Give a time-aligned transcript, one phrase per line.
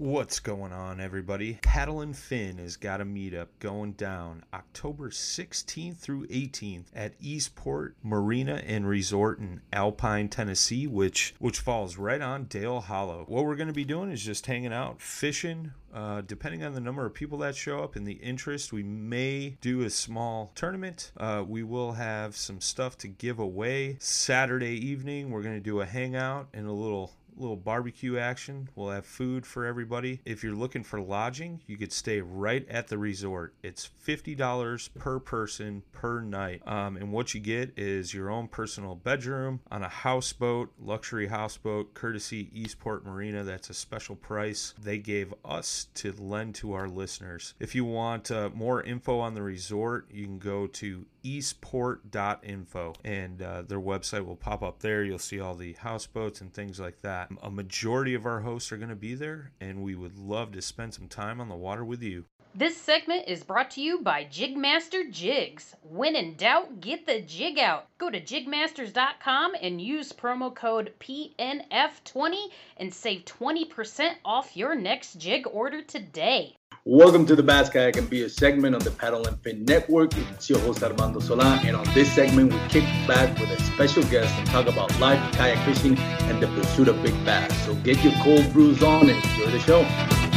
[0.00, 1.58] What's going on, everybody?
[1.60, 7.96] Paddle and Fin has got a meetup going down October 16th through 18th at Eastport
[8.00, 13.24] Marina and Resort in Alpine, Tennessee, which which falls right on Dale Hollow.
[13.26, 15.72] What we're going to be doing is just hanging out, fishing.
[15.92, 19.56] Uh, depending on the number of people that show up and the interest, we may
[19.60, 21.10] do a small tournament.
[21.16, 23.96] Uh, we will have some stuff to give away.
[23.98, 28.68] Saturday evening, we're going to do a hangout and a little little barbecue action.
[28.74, 30.20] We'll have food for everybody.
[30.24, 33.54] If you're looking for lodging, you could stay right at the resort.
[33.62, 36.62] It's $50 per person per night.
[36.66, 41.94] Um, and what you get is your own personal bedroom on a houseboat, luxury houseboat,
[41.94, 43.44] courtesy Eastport Marina.
[43.44, 47.54] That's a special price they gave us to lend to our listeners.
[47.60, 53.42] If you want uh, more info on the resort, you can go to eastport.info and
[53.42, 55.04] uh, their website will pop up there.
[55.04, 57.30] You'll see all the houseboats and things like that.
[57.42, 60.62] A majority of our hosts are going to be there, and we would love to
[60.62, 62.24] spend some time on the water with you.
[62.54, 65.76] This segment is brought to you by Jigmaster Jigs.
[65.82, 67.86] When in doubt, get the jig out.
[67.98, 75.46] Go to jigmasters.com and use promo code PNF20 and save 20% off your next jig
[75.46, 76.57] order today.
[76.90, 80.16] Welcome to the Bass Kayak and Beer segment on the Paddle and Fin Network.
[80.32, 84.02] It's your host Armando Sola, and on this segment, we kick back with a special
[84.04, 87.52] guest and talk about life, kayak fishing, and the pursuit of big bass.
[87.66, 90.27] So get your cold brews on and enjoy the show.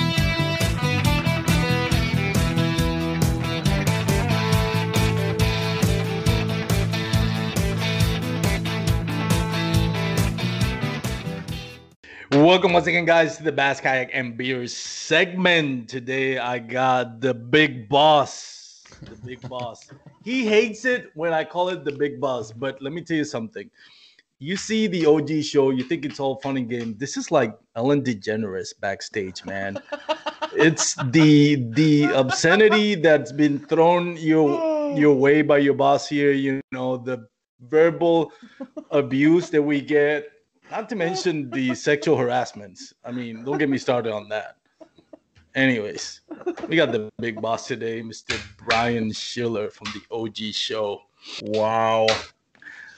[12.41, 15.87] Welcome once again, guys, to the Bass Kayak and Beer segment.
[15.87, 18.83] Today, I got the big boss.
[18.99, 19.87] The big boss.
[20.23, 23.25] He hates it when I call it the big boss, but let me tell you
[23.25, 23.69] something.
[24.39, 26.95] You see the OG show, you think it's all fun and game.
[26.97, 29.77] This is like Ellen DeGeneres backstage, man.
[30.53, 36.31] it's the the obscenity that's been thrown your your way by your boss here.
[36.31, 37.27] You know the
[37.69, 38.31] verbal
[38.89, 40.25] abuse that we get
[40.71, 42.93] not to mention the sexual harassments.
[43.03, 44.55] I mean, don't get me started on that.
[45.53, 46.21] Anyways,
[46.69, 48.39] we got the big boss today, Mr.
[48.65, 51.01] Brian Schiller from the OG show.
[51.43, 52.07] Wow.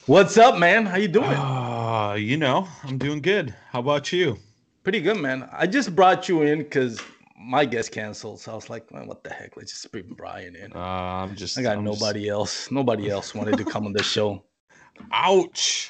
[0.06, 0.86] What's up, man?
[0.86, 1.26] How you doing?
[1.26, 3.56] Uh, you know, I'm doing good.
[3.72, 4.38] How about you?
[4.84, 5.50] Pretty good, man.
[5.52, 7.02] I just brought you in because
[7.36, 9.58] my guest canceled, so I was like, man, what the heck?
[9.58, 10.74] Let's just bring Brian in.
[10.74, 11.58] Uh, I'm just.
[11.58, 12.32] I got I'm nobody just...
[12.32, 12.72] else.
[12.72, 14.44] Nobody else wanted to come on the show.
[15.12, 15.90] Ouch.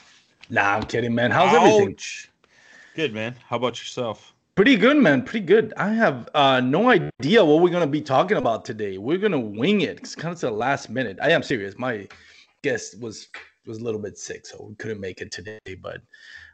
[0.53, 1.31] Nah, I'm kidding, man.
[1.31, 1.63] How's Ouch.
[1.63, 1.97] everything?
[2.95, 3.35] Good, man.
[3.47, 4.35] How about yourself?
[4.53, 5.23] Pretty good, man.
[5.23, 5.73] Pretty good.
[5.77, 8.99] I have uh, no idea what we're gonna be talking about today.
[8.99, 9.97] We're gonna wing it.
[9.97, 11.17] It's kind of to the last minute.
[11.19, 11.73] I am serious.
[11.79, 12.07] My
[12.61, 13.29] guest was
[13.65, 15.57] was a little bit sick, so we couldn't make it today.
[15.81, 16.01] But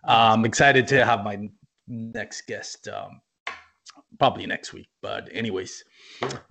[0.06, 1.50] I'm excited to have my
[1.90, 3.20] next guest um,
[4.18, 4.88] probably next week.
[5.02, 5.84] But anyways,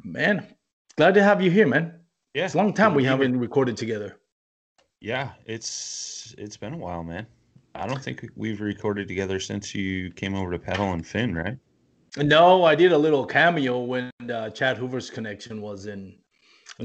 [0.04, 0.46] man,
[0.98, 1.98] glad to have you here, man.
[2.34, 4.18] Yeah, it's a long time we haven't recorded together.
[5.00, 7.26] Yeah, it's it's been a while, man.
[7.78, 11.56] I don't think we've recorded together since you came over to Paddle and Fin, right?
[12.16, 16.16] No, I did a little cameo when uh, Chad Hoover's connection was in.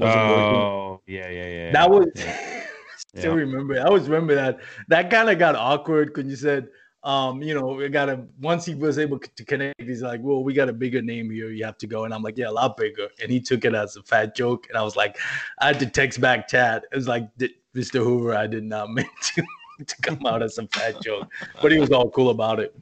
[0.00, 1.72] oh, yeah, yeah, yeah.
[1.72, 2.66] That was yeah.
[2.96, 3.40] Still Yeah.
[3.40, 3.74] remember.
[3.80, 4.60] I always remember that.
[4.86, 6.68] That kind of got awkward because you said,
[7.02, 8.24] um, you know, we got to.
[8.40, 11.50] Once he was able to connect, he's like, "Well, we got a bigger name here.
[11.50, 13.74] You have to go." And I'm like, "Yeah, a lot bigger." And he took it
[13.74, 15.18] as a fat joke, and I was like,
[15.60, 16.84] I had to text back Chad.
[16.90, 17.28] It was like,
[17.74, 18.02] Mr.
[18.02, 19.44] Hoover, I did not mean to
[19.86, 21.30] to come out as a fat joke,
[21.60, 22.74] but he was all cool about it.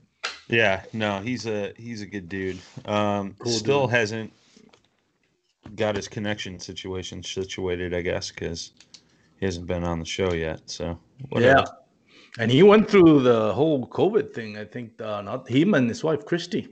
[0.48, 2.58] Yeah, no, he's a he's a good dude.
[2.84, 3.96] Um, Cool still dude.
[3.96, 4.32] hasn't
[5.76, 8.72] got his connection situation situated, I guess, because
[9.38, 10.60] he hasn't been on the show yet.
[10.66, 10.98] So
[11.30, 11.60] whatever.
[11.60, 11.64] Yeah.
[12.38, 14.56] And he went through the whole COVID thing.
[14.56, 16.68] I think uh, not him and his wife Christy.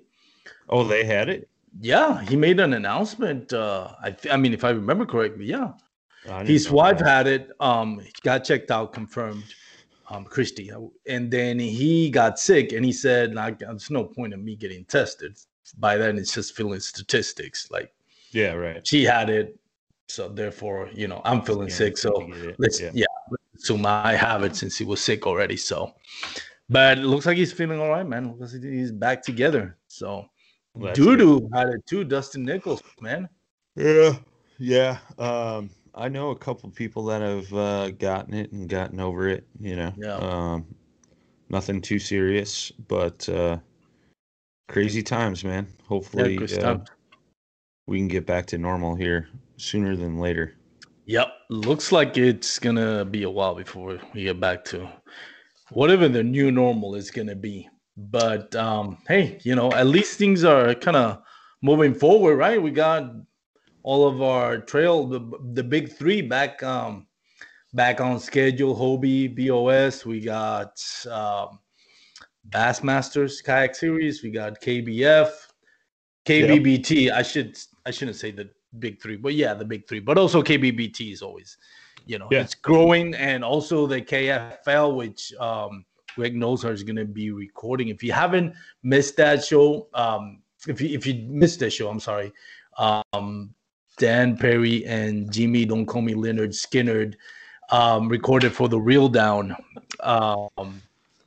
[0.69, 1.49] Oh, they had it.
[1.81, 3.53] Yeah, he made an announcement.
[3.53, 5.73] Uh, I, th- I mean, if I remember correctly, yeah,
[6.45, 7.07] his wife that.
[7.07, 7.51] had it.
[7.61, 9.45] Um, got checked out, confirmed.
[10.12, 10.73] Um, Christy,
[11.07, 14.85] and then he got sick, and he said, "Like, there's no point in me getting
[14.85, 15.39] tested.
[15.79, 17.71] By then, it's just filling statistics.
[17.71, 17.93] Like,
[18.33, 18.85] Yeah, right.
[18.85, 19.57] she had it,
[20.09, 21.97] so therefore, you know, I'm feeling sick.
[21.97, 22.91] So to let's yeah.
[22.93, 25.57] yeah, let's assume I have it since he was sick already.
[25.57, 25.95] So,
[26.69, 28.35] but it looks like he's feeling all right, man.
[28.37, 29.79] Looks like he's back together.
[29.87, 30.27] So,
[30.75, 31.21] Well, that's good.
[31.55, 32.03] Had it too.
[32.03, 33.29] Dustin Nichols, man.
[33.77, 34.17] Yeah,
[34.59, 34.99] yeah.
[35.19, 39.47] Um, I know a couple people that have uh, gotten it and gotten over it.
[39.59, 40.17] You know, Yeah.
[40.17, 40.67] um,
[41.49, 43.59] nothing too serious, but uh,
[44.69, 45.67] crazy times, man.
[45.87, 46.79] Hopefully, Chris uh,
[47.87, 50.55] we can get back to normal here sooner than later.
[51.07, 51.29] Yep.
[51.51, 54.89] Looks like it's gonna be a while before we get back to
[55.71, 57.69] whatever the new normal is gonna be.
[57.97, 61.23] But um, hey, you know, at least things are kind of
[61.63, 62.63] moving forward, right?
[62.63, 63.11] We got
[63.82, 65.21] all of our trail, the
[65.53, 67.06] the big three back um
[67.73, 68.75] back on schedule.
[68.77, 70.05] Hobie, BOS.
[70.05, 71.59] We got um,
[72.50, 74.23] Bassmasters Kayak Series.
[74.23, 75.31] We got KBF,
[76.27, 77.12] KBBT.
[77.12, 80.00] I should I shouldn't say the big three, but yeah, the big three.
[80.00, 81.56] But also KBBT is always,
[82.06, 82.43] you know, Yeah.
[82.43, 85.85] it's growing, and also the KFL, which um,
[86.17, 87.88] Greg Nosar is going to be recording.
[87.88, 92.00] If you haven't missed that show, um, if you if you missed that show, I'm
[92.00, 92.33] sorry.
[92.79, 93.55] Um,
[94.00, 97.12] Dan Perry and Jimmy, don't call me Leonard Skinner,
[97.70, 99.55] um, recorded for the Real Down.
[100.00, 100.81] Um,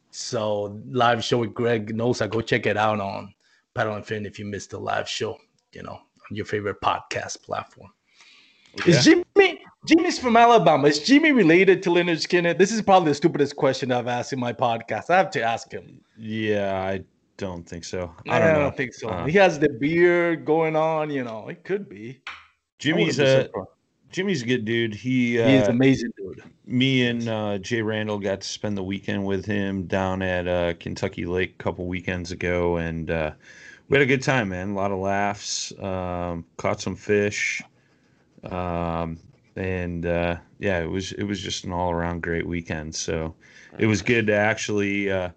[0.10, 2.28] so live show with Greg Nosa.
[2.28, 3.32] Go check it out on
[3.76, 5.38] Paddle and Fin if you missed the live show.
[5.72, 7.92] You know, on your favorite podcast platform.
[8.88, 10.88] Is Jimmy Jimmy's from Alabama?
[10.88, 12.56] Is Jimmy related to Leonard Skinner?
[12.56, 15.12] This is probably the stupidest question I've asked in my podcast.
[15.12, 16.02] I have to ask him.
[16.18, 17.04] Yeah, I
[17.38, 18.12] don't think so.
[18.28, 18.72] I I don't, don't know.
[18.72, 19.10] think so.
[19.10, 21.12] Uh, he has the beard going on.
[21.12, 22.22] You know, it could be.
[22.84, 23.50] Jimmy's a.
[24.12, 24.94] Jimmy's a good dude.
[24.94, 26.44] He uh, He's amazing, dude.
[26.68, 30.74] me and uh, Jay Randall got to spend the weekend with him down at uh,
[30.80, 33.32] Kentucky Lake a couple weekends ago, and uh,
[33.90, 34.70] we had a good time, man.
[34.70, 37.64] A lot of laughs, um, caught some fish,
[38.44, 39.18] um,
[39.56, 42.94] and uh, yeah, it was it was just an all around great weekend.
[42.94, 43.34] So
[43.80, 45.30] it was good to actually, uh,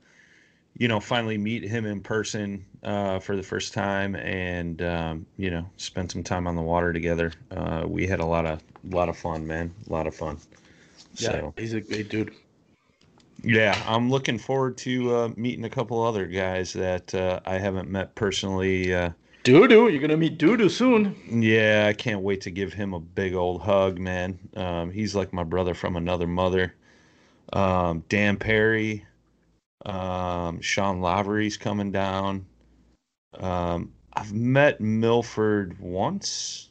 [0.79, 5.51] you know, finally meet him in person uh, for the first time, and um, you
[5.51, 7.33] know, spend some time on the water together.
[7.51, 9.73] Uh, we had a lot of lot of fun, man.
[9.89, 10.39] A lot of fun.
[11.17, 12.35] Yeah, So he's a great dude.
[13.43, 17.89] yeah, I'm looking forward to uh, meeting a couple other guys that uh, I haven't
[17.89, 18.95] met personally.
[18.95, 19.11] Uh,
[19.45, 21.17] Dudu, you're gonna meet Dudu soon.
[21.43, 24.39] yeah, I can't wait to give him a big old hug, man.
[24.57, 26.75] Um, he's like my brother from another mother.
[27.53, 29.06] Um, Dan Perry,
[29.87, 32.45] um, Sean Lavery's coming down.
[33.35, 36.71] Um, I've met Milford once,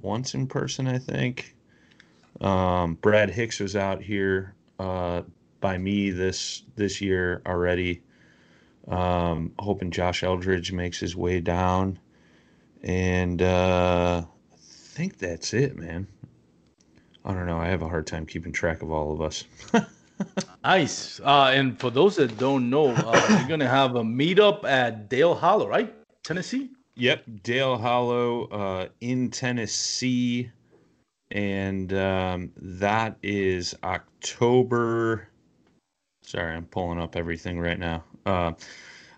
[0.00, 1.56] once in person, I think.
[2.40, 5.22] Um, Brad Hicks was out here uh,
[5.60, 8.02] by me this this year already.
[8.88, 11.98] Um, hoping Josh Eldridge makes his way down,
[12.82, 14.22] and uh,
[14.52, 16.06] I think that's it, man.
[17.24, 17.58] I don't know.
[17.58, 19.44] I have a hard time keeping track of all of us.
[20.64, 21.20] Nice.
[21.20, 25.34] Uh, and for those that don't know, uh, you're gonna have a meetup at Dale
[25.34, 25.92] Hollow, right?
[26.22, 26.70] Tennessee.
[26.94, 30.50] Yep, Dale Hollow uh, in Tennessee,
[31.30, 35.28] and um, that is October.
[36.22, 38.04] Sorry, I'm pulling up everything right now.
[38.24, 38.52] Uh,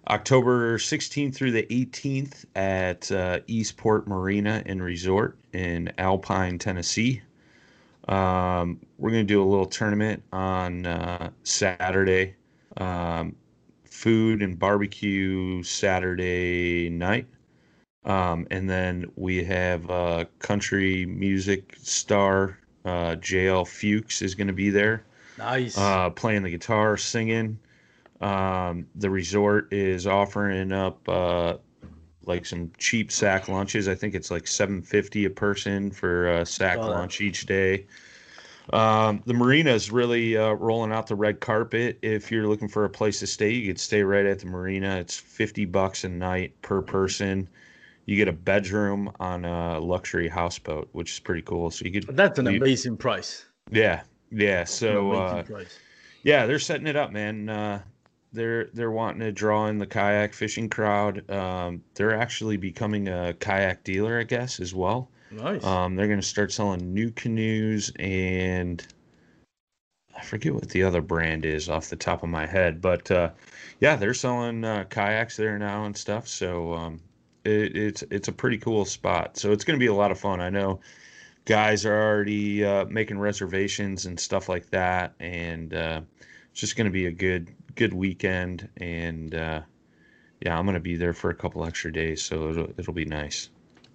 [0.09, 7.23] October 16th through the 18th at uh, Eastport Marina and Resort in Alpine, Tennessee.
[8.09, 12.35] Um, we're going to do a little tournament on uh, Saturday.
[12.77, 13.37] Um,
[13.95, 17.27] food and barbecue Saturday night.
[18.05, 24.53] Um, and then we have uh, country music star uh, JL Fuchs is going to
[24.53, 25.05] be there
[25.39, 25.79] Nice.
[25.79, 27.59] uh, playing the guitar, singing.
[28.21, 31.57] Um, the resort is offering up uh,
[32.27, 33.89] like some cheap sack lunches.
[33.89, 36.95] I think it's like seven fifty a person for a sack Saw that.
[36.95, 37.87] lunch each day.
[38.73, 41.99] Um, the marina is really uh, rolling out the red carpet.
[42.03, 44.97] If you're looking for a place to stay, you could stay right at the marina.
[44.97, 47.49] It's 50 bucks a night per person.
[48.07, 51.71] You get a bedroom on a luxury houseboat, which is pretty cool.
[51.71, 52.17] So you could.
[52.17, 53.45] That's an amazing price.
[53.71, 54.65] Yeah, yeah.
[54.65, 55.45] So uh,
[56.23, 57.49] yeah, they're setting it up, man.
[57.49, 57.83] Uh,
[58.35, 61.29] they're they're wanting to draw in the kayak fishing crowd.
[61.31, 65.09] Um, they're actually becoming a kayak dealer, I guess, as well.
[65.31, 65.65] Nice.
[65.65, 68.87] Um, they're going to start selling NuCanoes and
[70.17, 73.31] I forget what the other brand is off the top of my head, but uh,
[73.81, 76.29] yeah, they're selling uh, kayaks there now and stuff.
[76.29, 77.01] So um,
[77.45, 79.37] it, it's it's a pretty cool spot.
[79.37, 80.41] So it's going to be a lot of fun.
[80.41, 80.81] I know
[81.47, 86.01] guys are already uh, making reservations and stuff like that, and uh,
[86.51, 88.69] it's just going to be a good good weekend.
[88.79, 89.63] And uh,
[90.41, 93.05] yeah, I'm going to be there for a couple extra days, so it'll it'll be
[93.05, 93.51] nice.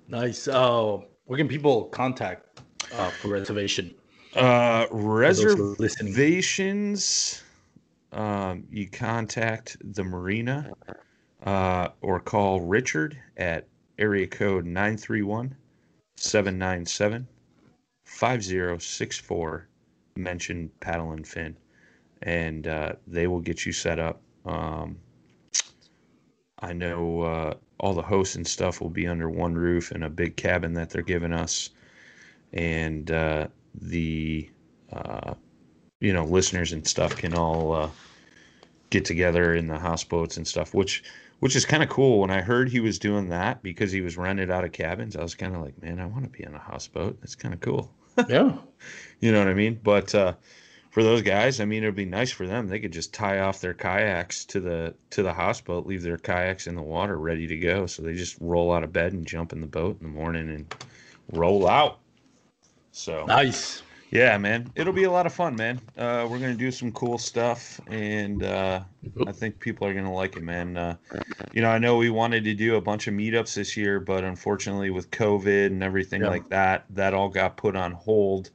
[0.08, 0.48] Nice.
[0.48, 2.62] Oh, where can people contact
[2.94, 3.94] uh, for reservation?
[4.36, 6.14] Uh, those who are listening.
[6.14, 7.44] reservations.
[8.12, 10.74] Um, you contact the marina,
[11.44, 13.68] uh, or call Richard at
[14.00, 15.56] area code 931
[16.18, 17.28] 797
[18.06, 19.68] 5064.
[20.16, 21.56] Mention paddle and fin,
[22.24, 24.22] and uh, they will get you set up.
[24.46, 24.98] Um,
[26.60, 30.10] I know uh, all the hosts and stuff will be under one roof in a
[30.10, 31.70] big cabin that they're giving us,
[32.54, 34.50] and uh, the
[34.92, 35.34] uh,
[36.02, 37.90] you know listeners and stuff can all uh,
[38.90, 41.04] get together in the houseboats and stuff, which
[41.40, 42.20] which is kind of cool.
[42.20, 45.22] When I heard he was doing that because he was rented out of cabins, I
[45.22, 47.20] was kind of like, man, I want to be in a houseboat.
[47.22, 47.92] That's kind of cool.
[48.28, 48.58] yeah.
[49.22, 49.80] You know what I mean?
[49.82, 50.34] But uh,
[50.90, 52.68] for those guys, I mean, it'd be nice for them.
[52.68, 56.68] They could just tie off their kayaks to the to the houseboat, leave their kayaks
[56.68, 57.86] in the water, ready to go.
[57.86, 60.50] So they just roll out of bed and jump in the boat in the morning
[60.50, 60.76] and
[61.32, 62.00] roll out.
[62.92, 63.84] So Nice.
[64.12, 65.80] yeah, man, it'll be a lot of fun, man.
[65.96, 68.82] Uh, we're gonna do some cool stuff, and uh,
[69.28, 70.76] I think people are gonna like it, man.
[70.76, 70.96] Uh,
[71.54, 74.24] you know, I know we wanted to do a bunch of meetups this year, but
[74.24, 76.30] unfortunately, with COVID and everything Yeah.
[76.30, 78.50] like that, that all got put on hold.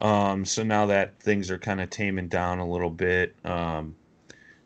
[0.00, 3.96] Um, so now that things are kind of taming down a little bit, um,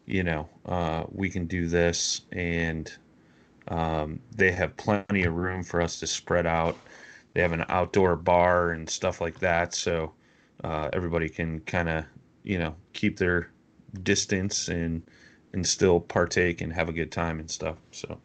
[0.07, 2.93] you know, uh, we can do this, and
[3.69, 6.77] um, they have plenty of room for us to spread out.
[7.35, 10.13] They have an outdoor bar and stuff like that, so
[10.65, 12.05] uh, everybody can kind of,
[12.43, 13.51] you know, keep their
[14.03, 15.03] distance and
[15.55, 17.77] and still partake and have a good time and stuff.
[17.91, 18.19] So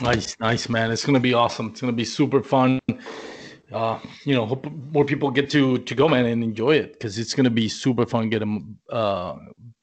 [0.00, 0.90] Nice, nice, man.
[0.90, 1.68] It's gonna be awesome.
[1.68, 2.78] It's gonna be super fun.
[3.72, 7.18] Uh, you know, hope more people get to to go, man, and enjoy it because
[7.18, 8.30] it's gonna be super fun.
[8.30, 9.36] Get them, uh,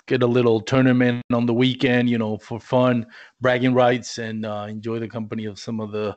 [0.06, 3.06] get a little tournament on the weekend, you know, for fun,
[3.42, 6.16] bragging rights, and uh, enjoy the company of some of the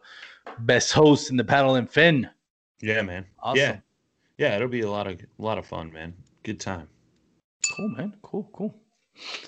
[0.61, 2.29] best hosts in the paddle and fin.
[2.81, 3.27] yeah, man.
[3.43, 3.59] Awesome.
[3.59, 3.79] Yeah,
[4.39, 6.15] yeah, it'll be a lot of a lot of fun, man.
[6.45, 6.89] Good time.
[7.77, 8.15] Cool, man.
[8.23, 8.81] Cool, cool.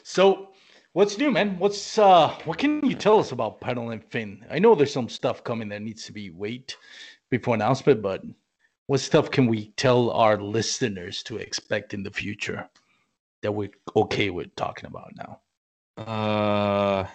[0.03, 0.49] So,
[0.93, 1.57] what's new, man?
[1.61, 4.45] What's uh, what can you tell us about Paddle and Fin?
[4.51, 6.77] I know there's some stuff coming that needs to be wait
[7.31, 8.23] before announcement, but
[8.87, 12.69] what stuff can we tell our listeners to expect in the future
[13.43, 15.41] that we're okay with talking about now?
[16.03, 17.07] Uh,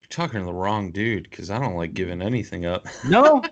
[0.00, 2.86] you're talking to the wrong dude because I don't like giving anything up.
[3.04, 3.42] No,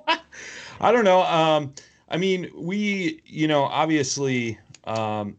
[0.81, 1.23] I don't know.
[1.23, 1.75] Um,
[2.09, 5.37] I mean, we, you know, obviously, um,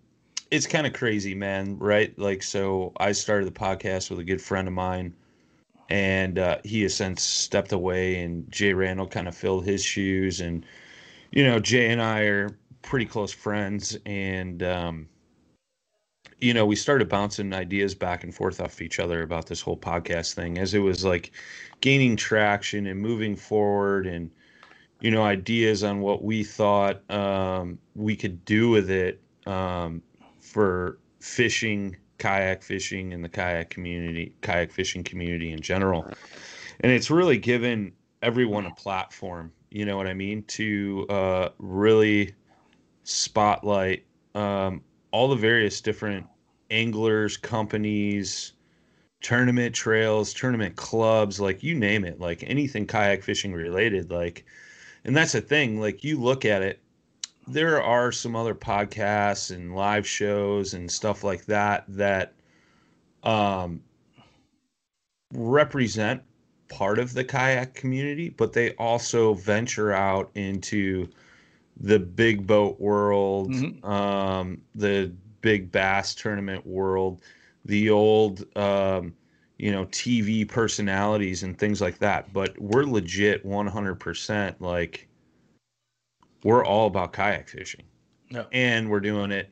[0.52, 2.18] it's kind of crazy, man, right?
[2.20, 5.14] Like, so I started the podcast with a good friend of mine,
[5.90, 10.42] and uh, he has since stepped away, and Jay Randall kind of filled his shoes,
[10.42, 10.66] and
[11.32, 15.08] you know, Jay and I are pretty close friends, and um,
[16.40, 19.78] you know, we started bouncing ideas back and forth off each other about this whole
[19.78, 21.32] podcast thing as it was like
[21.82, 24.30] gaining traction and moving forward and
[25.00, 30.02] you know ideas on what we thought um, we could do with it um,
[30.40, 36.10] for fishing kayak fishing and the kayak community kayak fishing community in general.
[36.80, 42.34] And it's really given everyone a platform you know what i mean to uh, really
[43.04, 44.06] spotlight
[44.36, 44.82] um,
[45.12, 46.26] all the various different
[46.70, 48.54] anglers companies
[49.22, 54.46] tournament trails tournament clubs like you name it like anything kayak fishing related like
[55.06, 56.80] and that's the thing like you look at it
[57.48, 62.34] there are some other podcasts and live shows and stuff like that that
[63.24, 63.82] um
[65.34, 66.22] represent
[66.70, 71.08] part of the kayak community but they also venture out into
[71.80, 73.84] the big boat world Mhm.
[73.86, 75.12] um the
[75.42, 77.22] big bass tournament world
[77.66, 79.16] the old um
[79.58, 85.08] you know tv personalities and things like that but we're legit 100% like
[86.44, 87.84] we're all about kayak fishing
[88.30, 88.46] Yeah.
[88.52, 89.50] and we're doing it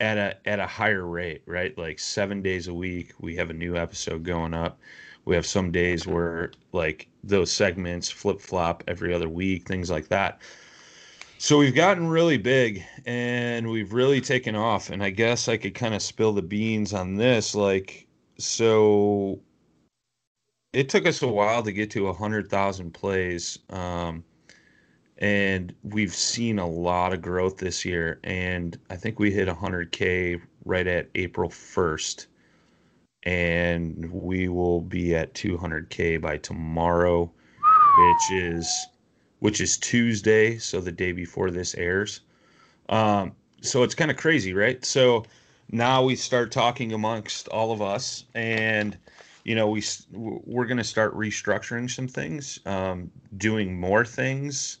[0.00, 1.76] at a at a higher rate, right?
[1.78, 4.80] Like seven days a week, we have a new episode going up.
[5.24, 10.08] We have some days where like those segments flip flop every other week, things like
[10.08, 10.40] that.
[11.38, 14.90] So we've gotten really big and we've really taken off.
[14.90, 17.54] And I guess I could kind of spill the beans on this.
[17.54, 18.06] Like,
[18.38, 19.40] so
[20.72, 23.58] it took us a while to get to a hundred thousand plays.
[23.70, 24.24] Um,
[25.22, 28.18] and we've seen a lot of growth this year.
[28.24, 32.26] And I think we hit 100K right at April 1st.
[33.22, 37.30] And we will be at 200K by tomorrow,
[37.98, 38.86] which is
[39.38, 42.20] which is Tuesday, so the day before this airs.
[42.88, 44.84] Um, so it's kind of crazy, right?
[44.84, 45.24] So
[45.70, 48.96] now we start talking amongst all of us, and
[49.44, 54.78] you know we we're going to start restructuring some things, um, doing more things,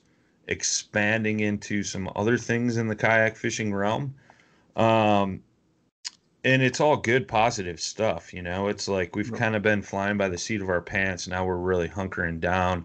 [0.48, 4.14] expanding into some other things in the kayak fishing realm.
[4.76, 5.42] Um,
[6.44, 8.34] and it's all good, positive stuff.
[8.34, 11.28] You know, it's like we've kind of been flying by the seat of our pants.
[11.28, 12.84] Now we're really hunkering down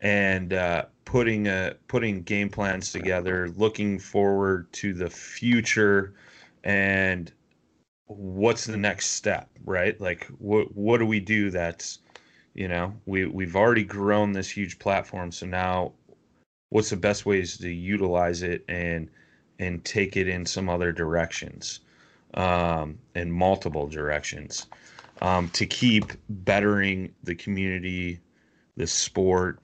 [0.00, 6.12] and uh, putting uh, putting game plans together, looking forward to the future,
[6.62, 7.32] and
[8.06, 9.98] what's the next step, right?
[10.00, 12.00] Like, what what do we do that's,
[12.52, 15.92] you know, we we've already grown this huge platform, so now,
[16.74, 19.08] what's the best ways to utilize it and
[19.60, 21.78] and take it in some other directions,
[22.34, 24.66] um, in multiple directions,
[25.22, 28.18] um, to keep bettering the community,
[28.76, 29.60] the sport,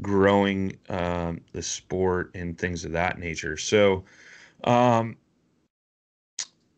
[0.00, 3.58] growing um, the sport and things of that nature.
[3.58, 4.04] So,
[4.64, 5.18] um,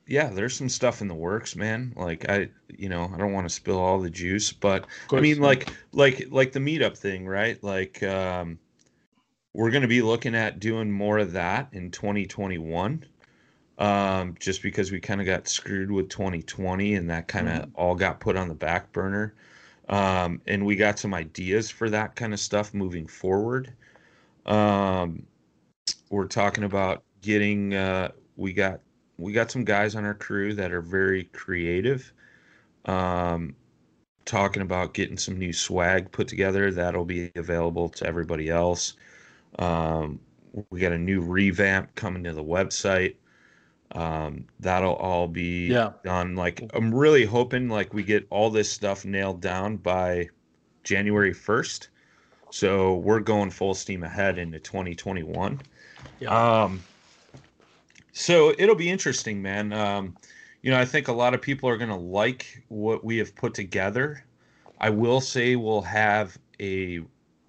[0.08, 1.92] yeah, there's some stuff in the works, man.
[1.94, 5.40] Like I, you know, I don't want to spill all the juice, but I mean,
[5.40, 7.62] like, like, like the meetup thing, right?
[7.62, 8.58] Like, um,
[9.54, 13.04] we're going to be looking at doing more of that in 2021.
[13.78, 17.94] Um, just because we kind of got screwed with 2020 and that kind of all
[17.94, 19.34] got put on the back burner.
[19.88, 23.72] Um, and we got some ideas for that kind of stuff moving forward.
[24.46, 25.22] Um,
[26.10, 28.80] we're talking about getting, uh, we got,
[29.16, 32.12] we got some guys on our crew that are very creative.
[32.84, 33.54] Um,
[34.24, 38.94] talking about getting some new swag put together that'll be available to everybody else.
[39.58, 40.20] Um,
[40.70, 43.16] we got a new revamp coming to the website.
[43.92, 45.92] Um, that'll all be Yeah.
[46.04, 46.36] done.
[46.36, 50.28] Like I'm really hoping like we get all this stuff nailed down by
[50.84, 51.88] January 1st.
[52.50, 55.60] So we're going full steam ahead into 2021.
[56.20, 56.62] Yeah.
[56.62, 56.82] Um,
[58.12, 59.72] so it'll be interesting, man.
[59.72, 60.16] Um,
[60.62, 63.34] you know, I think a lot of people are going to like what we have
[63.36, 64.24] put together.
[64.80, 67.00] I will say we'll have a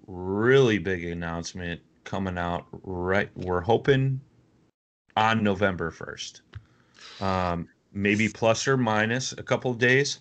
[0.07, 3.29] really big announcement coming out right.
[3.35, 4.19] We're hoping
[5.15, 6.41] on November 1st.
[7.21, 10.19] Um, maybe plus or minus a couple of days.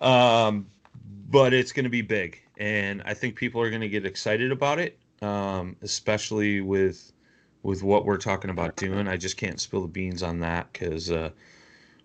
[0.00, 0.66] Um,
[1.30, 2.40] but it's going to be big.
[2.58, 7.12] And I think people are going to get excited about it, um, especially with
[7.62, 9.08] with what we're talking about doing.
[9.08, 11.30] I just can't spill the beans on that because uh,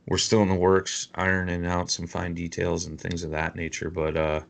[0.07, 3.91] we're still in the works, ironing out some fine details and things of that nature.
[3.91, 4.41] But uh,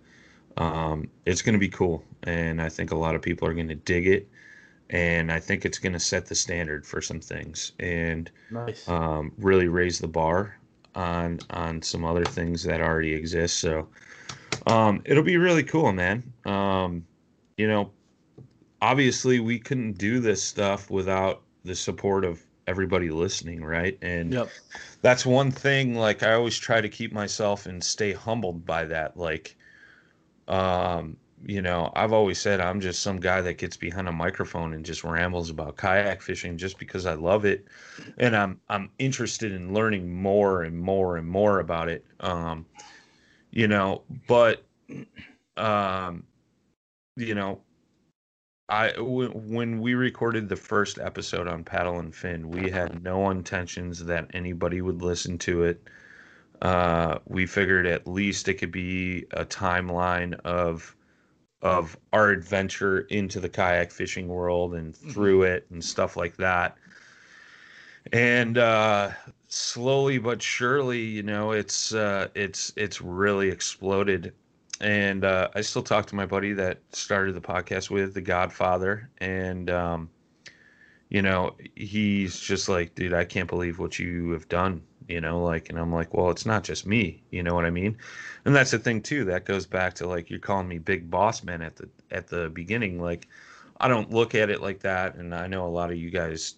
[0.55, 3.67] um, it's going to be cool, and I think a lot of people are going
[3.67, 4.29] to dig it.
[4.91, 8.87] And I think it's going to set the standard for some things, and nice.
[8.87, 10.57] um, really raise the bar
[10.95, 13.59] on on some other things that already exist.
[13.59, 13.87] So
[14.67, 16.23] um, it'll be really cool, man.
[16.45, 17.05] Um,
[17.57, 17.91] you know,
[18.81, 23.97] obviously we couldn't do this stuff without the support of everybody listening, right?
[24.01, 24.49] And Yep.
[25.01, 25.95] that's one thing.
[25.95, 29.17] Like I always try to keep myself and stay humbled by that.
[29.17, 29.55] Like,
[30.47, 34.73] um, you know, I've always said I'm just some guy that gets behind a microphone
[34.73, 37.65] and just rambles about kayak fishing just because I love it,
[38.17, 42.05] and I'm I'm interested in learning more and more and more about it.
[42.19, 42.65] Um,
[43.51, 44.63] you know, but
[45.57, 46.23] um,
[47.15, 47.61] you know,
[48.69, 53.29] I w- when we recorded the first episode on Paddle and Fin, we had no
[53.29, 55.81] intentions that anybody would listen to it.
[56.61, 60.95] Uh, we figured at least it could be a timeline of
[61.61, 66.75] of our adventure into the kayak fishing world and through it and stuff like that.
[68.11, 69.11] And uh,
[69.47, 74.33] slowly but surely, you know, it's uh, it's it's really exploded.
[74.79, 79.11] And uh, I still talk to my buddy that started the podcast with the Godfather,
[79.19, 80.09] and um,
[81.09, 84.81] you know, he's just like, dude, I can't believe what you have done.
[85.11, 87.21] You know, like, and I'm like, well, it's not just me.
[87.31, 87.97] You know what I mean?
[88.45, 89.25] And that's the thing too.
[89.25, 92.49] That goes back to like you're calling me big boss man at the at the
[92.49, 92.99] beginning.
[92.99, 93.27] Like,
[93.79, 96.55] I don't look at it like that, and I know a lot of you guys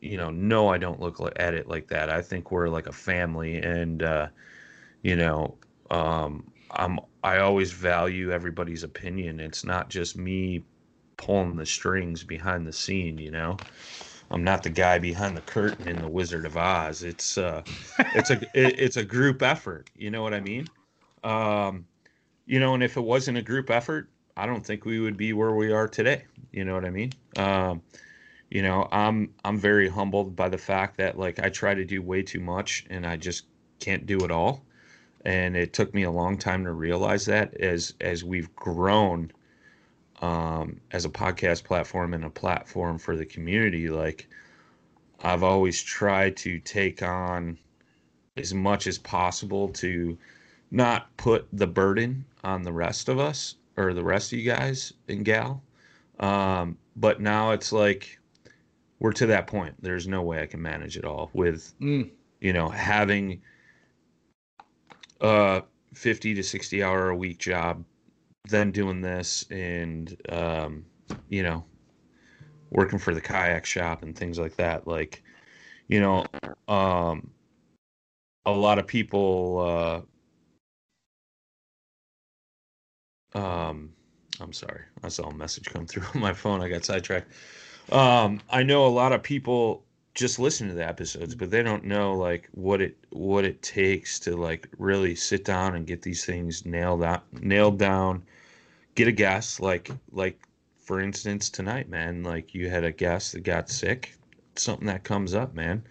[0.00, 2.08] you know, no, I don't look at it like that.
[2.08, 4.28] I think we're like a family, and uh,
[5.02, 5.56] you know,
[5.90, 9.40] um, I'm I always value everybody's opinion.
[9.40, 10.64] It's not just me
[11.16, 13.56] pulling the strings behind the scene, you know.
[14.30, 17.02] I'm not the guy behind the curtain in the Wizard of Oz.
[17.02, 17.62] It's uh,
[18.14, 19.90] it's a it, it's a group effort.
[19.96, 20.68] You know what I mean?
[21.24, 21.86] Um,
[22.46, 25.32] you know, and if it wasn't a group effort, I don't think we would be
[25.32, 26.24] where we are today.
[26.52, 27.12] You know what I mean?
[27.36, 27.82] Um,
[28.50, 32.02] you know, I'm I'm very humbled by the fact that like I try to do
[32.02, 33.44] way too much and I just
[33.80, 34.64] can't do it all.
[35.24, 39.32] And it took me a long time to realize that as as we've grown
[40.20, 44.28] um, as a podcast platform and a platform for the community, like
[45.22, 47.58] I've always tried to take on
[48.36, 50.16] as much as possible to
[50.70, 54.92] not put the burden on the rest of us or the rest of you guys
[55.08, 55.62] and gal.
[56.20, 58.18] Um, but now it's like
[59.00, 59.74] we're to that point.
[59.80, 62.10] There's no way I can manage it all with, Mm.
[62.40, 63.40] you know, having
[65.20, 65.62] a
[65.94, 67.84] 50 to 60 hour a week job
[68.48, 70.84] then doing this and um,
[71.28, 71.64] you know
[72.70, 75.22] working for the kayak shop and things like that like
[75.88, 76.24] you know
[76.68, 77.30] um,
[78.46, 80.04] a lot of people
[83.34, 83.90] uh, um,
[84.40, 87.32] i'm sorry i saw a message come through on my phone i got sidetracked.
[87.92, 89.84] Um, i know a lot of people
[90.14, 94.18] just listen to the episodes but they don't know like what it what it takes
[94.20, 98.24] to like really sit down and get these things nailed out nailed down
[98.98, 100.44] get a guest like like
[100.76, 104.18] for instance tonight man like you had a guest that got sick
[104.56, 105.84] something that comes up man.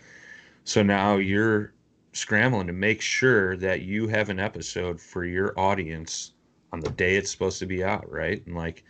[0.65, 1.71] So now you're
[2.11, 6.33] scrambling to make sure that you have an episode for your audience
[6.73, 8.45] on the day it's supposed to be out right?
[8.45, 8.83] And like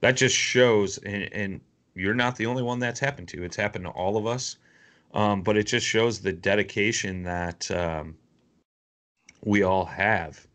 [0.00, 1.60] that just shows and, and
[1.94, 3.42] you're not the only one that's happened to.
[3.42, 4.58] It's happened to all of us.
[5.14, 8.16] Um, but it just shows the dedication that um,
[9.42, 10.46] we all have.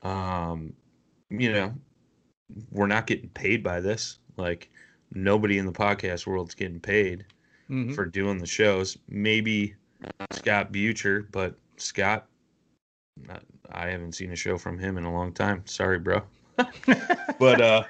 [0.00, 0.72] Um,
[1.28, 1.74] you know
[2.70, 4.18] we're not getting paid by this.
[4.36, 4.70] Like
[5.14, 7.24] nobody in the podcast world's getting paid
[7.70, 7.94] Mhm.
[7.94, 8.98] for doing the shows.
[9.08, 9.74] Maybe
[10.32, 12.26] Scott Butcher, but Scott,
[13.26, 15.62] not- I haven't seen a show from him in a long time.
[15.66, 16.22] Sorry, bro.
[17.38, 17.84] but uh,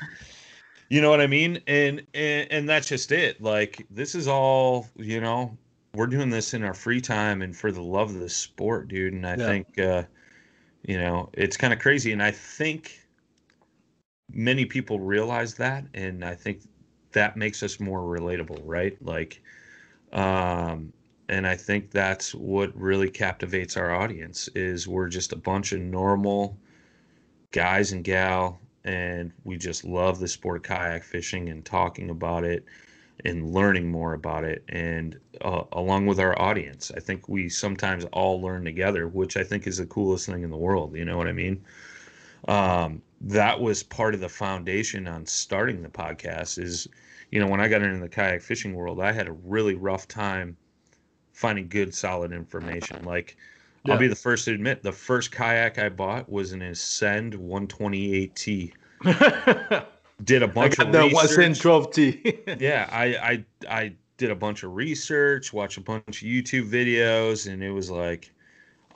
[0.88, 3.40] you know what I mean, and, and and that's just it.
[3.42, 5.56] Like this is all you know.
[5.94, 9.12] We're doing this in our free time and for the love of the sport, dude.
[9.12, 9.46] And I Yeah.
[9.46, 10.02] think, uh,
[10.86, 12.12] you know, it's kind of crazy.
[12.12, 12.98] And I think
[14.32, 16.60] many people realize that and i think
[17.12, 18.96] that makes us more relatable right?
[19.02, 19.42] Like
[20.12, 20.92] um
[21.28, 25.80] and i think that's what really captivates our audience is we're just a bunch of
[25.80, 26.56] normal
[27.50, 32.44] guys and gal and we just love the sport of kayak fishing and talking about
[32.44, 32.64] it
[33.24, 34.64] and learning more about it.
[34.70, 39.44] And uh, along with our audience i think we sometimes all learn together which i
[39.44, 41.62] think is the coolest thing in the world you know what i mean?
[42.48, 46.88] Um, that was part of the foundation on starting the podcast is
[47.30, 50.08] you know when i got into the kayak fishing world i had a really rough
[50.08, 50.56] time
[51.32, 53.36] finding good solid information like
[53.84, 53.94] Yeah.
[53.94, 58.72] i'll be the first to admit the first kayak i bought was an ascend 128t
[60.24, 61.64] did a bunch of the what's in research.
[61.64, 62.60] 12T.
[62.60, 67.50] yeah I, I i did a bunch of research watched a bunch of youtube videos
[67.52, 68.32] and it was like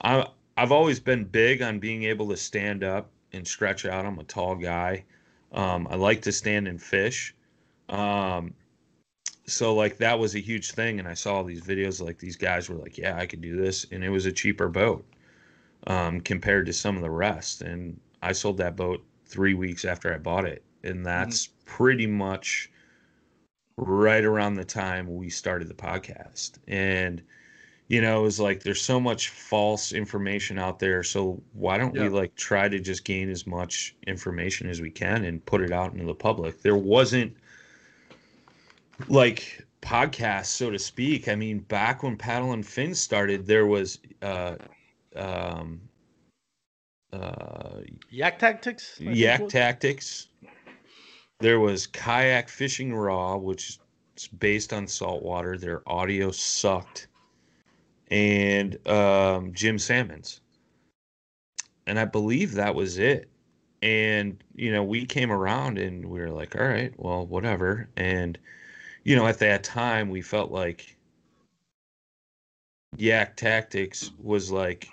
[0.01, 0.25] i
[0.57, 4.05] i've always been big on being able to stand up and stretch out.
[4.05, 5.03] I'm a tall guy.
[5.51, 7.35] Um, i like to stand and fish.
[7.89, 8.53] Um,
[9.45, 12.35] so like that was a huge thing and i saw all these videos like these
[12.35, 15.05] guys were like yeah i could do this and it was a cheaper boat
[15.87, 17.61] um, compared to some of the rest.
[17.61, 22.69] And i sold that boat three weeks after i bought it and that's pretty much
[23.77, 26.53] right around the time we started the podcast.
[26.67, 27.21] And
[27.87, 31.93] you know it was like there's so much false information out there so why don't
[31.93, 35.71] we like try to just gain as much information as we can and put it
[35.71, 36.61] out into the public?
[36.61, 37.35] There wasn't
[39.07, 41.27] like podcasts so to speak.
[41.27, 44.55] I mean back when paddle and fin started there was uh
[45.15, 45.81] um
[47.13, 48.99] uh Yak Tactics?
[48.99, 50.27] I yak tactics.
[51.39, 53.79] There was kayak fishing raw which
[54.17, 57.07] is based on saltwater their audio sucked
[58.09, 60.41] and um Jim Sammons
[61.85, 63.29] and i believe that was it
[63.81, 68.37] and you know we came around and we were like all right well whatever and
[69.03, 70.95] you know at that time we felt like
[72.97, 74.89] yak tactics was like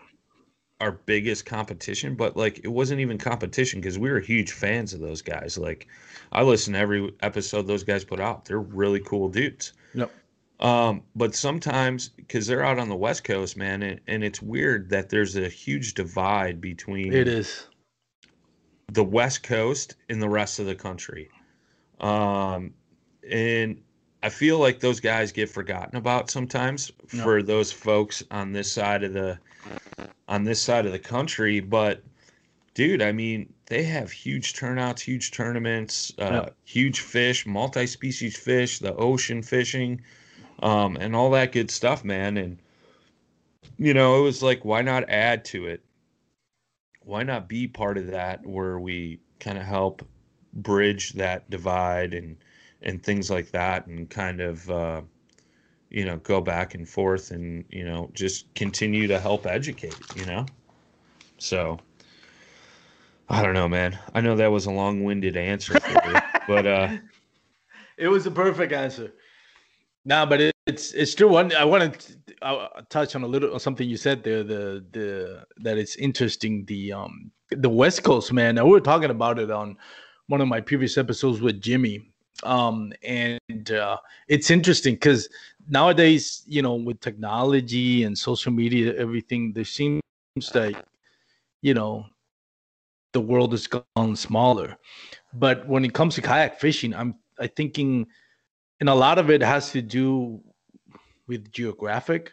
[0.80, 5.00] our biggest competition, but like it wasn't even competition because we were huge fans of
[5.00, 5.56] those guys.
[5.56, 5.86] Like
[6.32, 8.44] I listen to every episode those guys put out.
[8.44, 9.72] They're really cool dudes.
[9.94, 10.10] Yep.
[10.64, 14.88] Um, but sometimes because they're out on the West Coast, man, and, and it's weird
[14.88, 17.66] that there's a huge divide between It is.
[18.90, 21.28] the West Coast and the rest of the country.
[22.00, 22.72] Um,
[23.30, 23.78] and
[24.22, 27.22] I feel like those guys get forgotten about sometimes No.
[27.22, 29.38] for those folks on this side of the
[30.28, 31.60] on this side of the country.
[31.60, 32.02] But
[32.72, 36.48] dude, I mean, they have huge turnouts, huge tournaments, uh, Yeah.
[36.64, 40.00] huge fish, multi-species fish, the ocean fishing,
[40.60, 42.36] um, and all that good stuff, man.
[42.36, 42.58] And
[43.78, 45.82] you know, it was like, why not add to it?
[47.02, 50.06] Why not be part of that where we kind of help
[50.54, 52.36] bridge that divide and
[52.82, 55.02] and things like that, and kind of uh,
[55.90, 59.96] you know go back and forth and you know just continue to help educate.
[60.16, 60.46] You know,
[61.38, 61.78] so.
[63.26, 63.98] I don't know, man.
[64.12, 66.88] I know that was a long-winded answer you, but uh,
[67.96, 69.12] It was a perfect answer.
[70.04, 71.28] Nah, but it, it's it's true.
[71.28, 74.42] One, I want to touch on a little on something you said there.
[74.42, 76.64] The the that it's interesting.
[76.66, 78.56] The um the West Coast man.
[78.56, 79.76] Now, we were talking about it on
[80.26, 82.10] one of my previous episodes with Jimmy.
[82.42, 83.96] Um, and uh,
[84.28, 85.28] it's interesting because
[85.68, 90.02] nowadays, you know, with technology and social media, everything, there seems
[90.52, 90.76] like,
[91.62, 92.04] you know,
[93.12, 94.76] the world has gone smaller.
[95.32, 98.06] But when it comes to kayak fishing, I'm I thinking,
[98.80, 100.40] and a lot of it has to do
[101.26, 102.32] with geographic.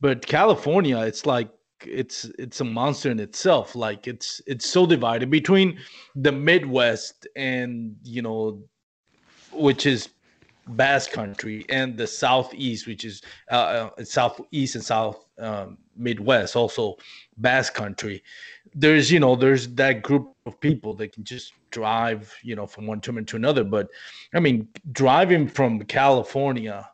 [0.00, 1.50] But California, it's like
[1.86, 3.74] it's it's a monster in itself.
[3.74, 5.78] Like it's it's so divided between
[6.14, 8.62] the Midwest and you know,
[9.52, 10.08] which is
[10.68, 16.96] Bass Country, and the Southeast, which is uh, uh, Southeast and South um, Midwest, also
[17.36, 18.22] Bass Country.
[18.74, 22.86] There's you know there's that group of people that can just drive you know from
[22.86, 23.64] one tournament to another.
[23.64, 23.88] But
[24.34, 26.88] I mean, driving from California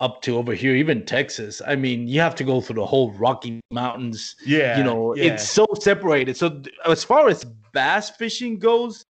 [0.00, 1.60] up to over here, even Texas.
[1.66, 5.48] I mean, you have to go through the whole Rocky Mountains yeah, you know it's
[5.48, 9.06] so separated so as far as bass fishing goes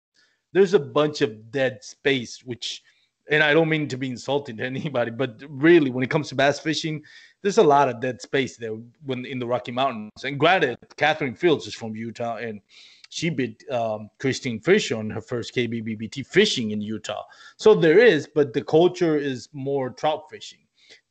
[0.53, 2.83] there's a bunch of dead space which
[3.29, 6.35] and i don't mean to be insulting to anybody but really when it comes to
[6.35, 7.01] bass fishing
[7.41, 8.75] there's a lot of dead space there
[9.05, 10.11] when in the rocky mountains.
[10.23, 12.61] And granted catherine fields is from utah and
[13.09, 17.23] she beat um, christine Fisher on her first kbbbt fishing in utah.
[17.57, 20.59] So there is but the culture is more trout fishing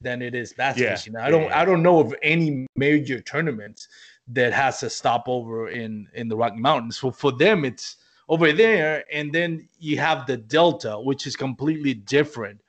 [0.01, 1.17] than it is bass Yeah, fishing.
[1.17, 3.89] I don't yeah, i don't know of any major tournaments
[4.29, 6.97] that has a stopover in in the Rocky Mountains.
[6.99, 7.97] So for them, it's
[8.29, 12.61] over there, and then you have the Delta, which is completely different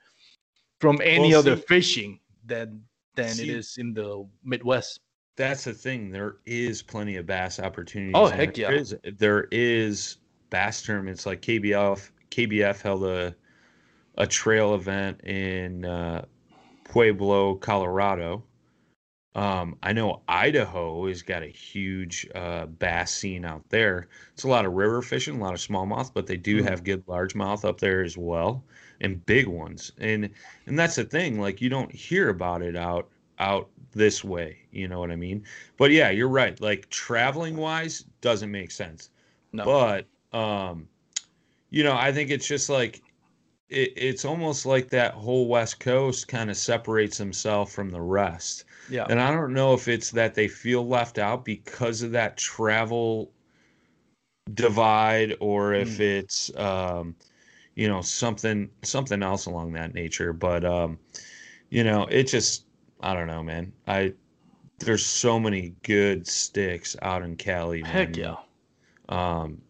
[0.80, 2.82] from any Well, other see- fishing than
[3.14, 5.00] than see- it is in the Midwest.
[5.36, 6.10] that's the thing.
[6.10, 8.12] There is plenty of bass opportunities.
[8.16, 8.80] Oh, heck there yeah.
[8.80, 10.18] is- there is
[10.50, 12.10] bass tournaments like KBF.
[12.30, 13.34] KBF held a
[14.18, 16.24] a trail event in uh,
[16.84, 18.44] Pueblo, Colorado.
[19.34, 24.08] Um, I know Idaho has got a huge uh, bass scene out there.
[24.34, 26.68] It's a lot of river fishing, a lot of smallmouth, but they do Mhm.
[26.68, 28.62] have good largemouth up there as well,
[29.02, 29.92] and big ones.
[29.98, 30.30] And
[30.66, 31.40] and that's the thing.
[31.40, 34.58] Like you don't hear about it out out this way.
[34.72, 35.44] You know what I mean?
[35.78, 36.60] But yeah, you're right.
[36.60, 39.10] Like traveling wise, doesn't make sense.
[39.52, 40.88] No, But um,
[41.70, 43.02] you know, I think it's just like
[43.70, 48.64] it, it's almost like that whole West Coast kind of separates himself from the rest.
[48.88, 52.36] yeah, And I don't know if it's that they feel left out because of that
[52.36, 53.32] travel
[54.54, 56.00] divide or if Mm.
[56.00, 57.16] it's um
[57.74, 60.98] you know something something else along that nature but um
[61.70, 62.64] you know it just
[63.00, 64.14] I don't know man I
[64.78, 68.36] there's so many good sticks out in Cali heck yeah,
[69.08, 69.60] um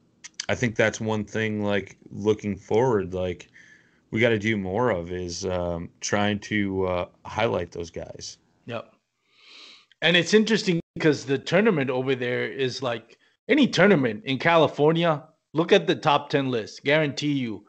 [0.49, 3.49] I think that's one thing like looking forward like
[4.11, 8.95] we got to do more of is um trying to uh highlight those guys Yep.
[10.01, 15.25] And it's interesting because the tournament over there is like any tournament in California.
[15.55, 16.83] Look at the top 10 list.
[16.85, 17.67] Guarantee you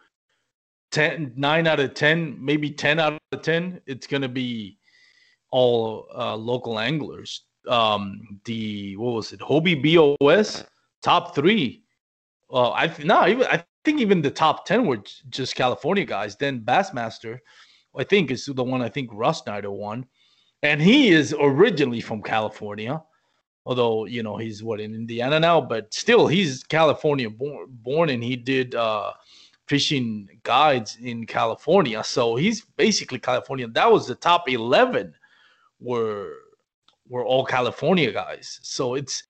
[0.94, 4.78] 10, 9 out of 10, maybe 10 out of 10, it's going to be
[5.52, 7.44] all uh, local anglers.
[7.68, 9.42] Um, the, what was it?
[9.42, 10.64] Hobie BOS,
[11.02, 11.84] top three.
[12.52, 16.36] Uh, I no, even I think even the top 10 were just California guys.
[16.36, 17.40] Then Bassmaster,
[17.98, 20.06] I think, is the one I think Russ Snyder won
[20.64, 23.04] and he is originally from California,
[23.66, 28.24] although you know he's what in Indiana now, but still he's California born, born and
[28.24, 29.12] he did uh,
[29.68, 33.74] fishing guides in California, so he's basically Californian.
[33.74, 35.14] That was the top eleven
[35.80, 36.34] were
[37.08, 39.24] were all California guys, so it's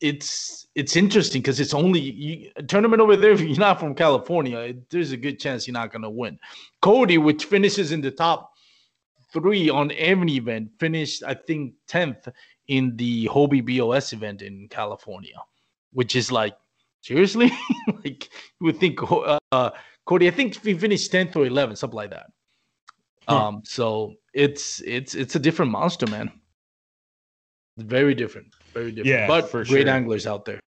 [0.00, 3.32] it's it's interesting because it's only you, a tournament over there.
[3.36, 6.38] If you're not from California, it, there's a good chance you're not gonna win.
[6.82, 8.52] Cody, which finishes in the top
[9.32, 10.70] three on every event.
[10.78, 12.28] Finished, I think, tenth
[12.68, 15.36] in the Hobie BOS event in California,
[15.92, 16.56] which is like
[17.02, 17.50] seriously,
[18.04, 18.28] like
[18.60, 19.00] you would think.
[19.10, 19.70] Uh,
[20.06, 22.26] Cody, I think we finished tenth or eleventh, something like that.
[23.28, 23.34] Hmm.
[23.34, 26.30] Um, so it's it's it's a different monster, man.
[27.78, 29.08] Very different, very different.
[29.08, 29.94] Yeah, but for great sure.
[29.94, 30.60] anglers out there.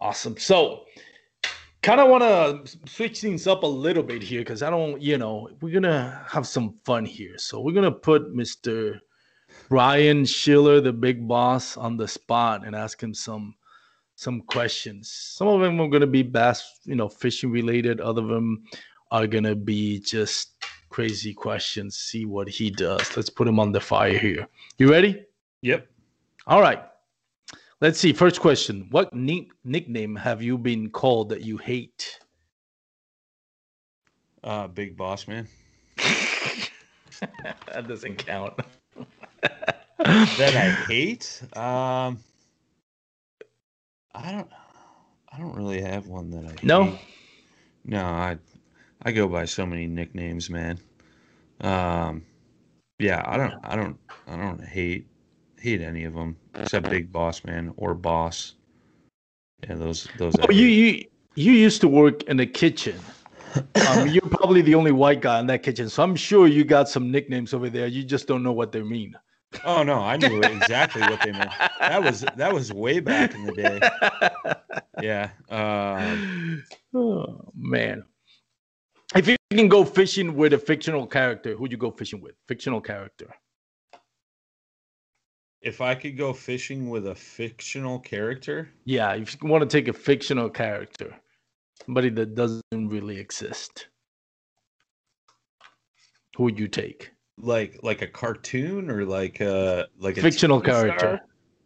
[0.00, 0.36] Awesome.
[0.36, 0.84] So,
[1.82, 5.18] kind of want to switch things up a little bit here because I don't, you
[5.18, 7.38] know, we're gonna have some fun here.
[7.38, 9.00] So we're gonna put Mister
[9.70, 13.54] Ryan Schiller, the big boss, on the spot and ask him some
[14.16, 15.10] some questions.
[15.10, 18.00] Some of them are gonna be bass, you know, fishing related.
[18.00, 18.64] Other of them
[19.10, 21.96] are gonna be just crazy questions.
[21.96, 23.16] See what he does.
[23.16, 24.46] Let's put him on the fire here.
[24.78, 25.24] You ready?
[25.62, 25.88] Yep.
[26.46, 26.84] All right.
[27.80, 28.12] Let's see.
[28.12, 32.20] First question: What nick- nickname have you been called that you hate?
[34.44, 35.48] Uh, Big Boss Man.
[35.96, 38.54] that doesn't count.
[39.98, 41.42] That I hate.
[41.56, 42.18] Um,
[44.14, 44.50] I don't.
[45.32, 46.84] I don't really have one that I no.
[46.84, 46.98] Hate.
[47.86, 48.38] No, I
[49.02, 50.78] I go by so many nicknames, man.
[51.60, 52.24] Um,
[52.98, 55.06] yeah, I don't, I don't, I don't hate
[55.58, 58.54] hate any of them except Big Boss Man or Boss.
[59.62, 60.34] Yeah, those those.
[60.40, 61.04] Oh, you you
[61.34, 62.98] you used to work in the kitchen.
[63.88, 66.88] Um, you're probably the only white guy in that kitchen, so I'm sure you got
[66.88, 67.86] some nicknames over there.
[67.86, 69.16] You just don't know what they mean.
[69.64, 71.50] Oh no, I knew exactly what they meant.
[71.80, 73.80] That was that was way back in the day.
[75.02, 75.30] Yeah.
[75.50, 76.16] Uh,
[76.94, 78.04] oh man.
[79.14, 82.34] If you can go fishing with a fictional character, who'd you go fishing with?
[82.48, 83.32] Fictional character.
[85.60, 88.68] If I could go fishing with a fictional character?
[88.84, 91.14] Yeah, if you want to take a fictional character,
[91.86, 93.88] somebody that doesn't really exist,
[96.36, 97.12] who would you take?
[97.36, 100.98] Like like a cartoon or like a like a fictional character?
[100.98, 101.20] Star?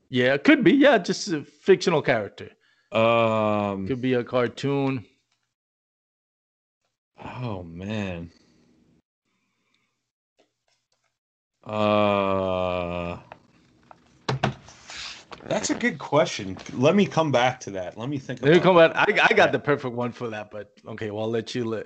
[0.09, 0.73] Yeah, it could be.
[0.73, 2.51] Yeah, just a fictional character.
[2.91, 5.05] Um, could be a cartoon.
[7.23, 8.31] Oh man.
[11.65, 13.19] Uh
[15.49, 16.57] That's a good question.
[16.75, 17.97] Let me come back to that.
[17.97, 18.43] Let me think.
[18.43, 18.93] Let me come back.
[18.95, 21.83] I, I got the perfect one for that, but okay, well, I'll let you la-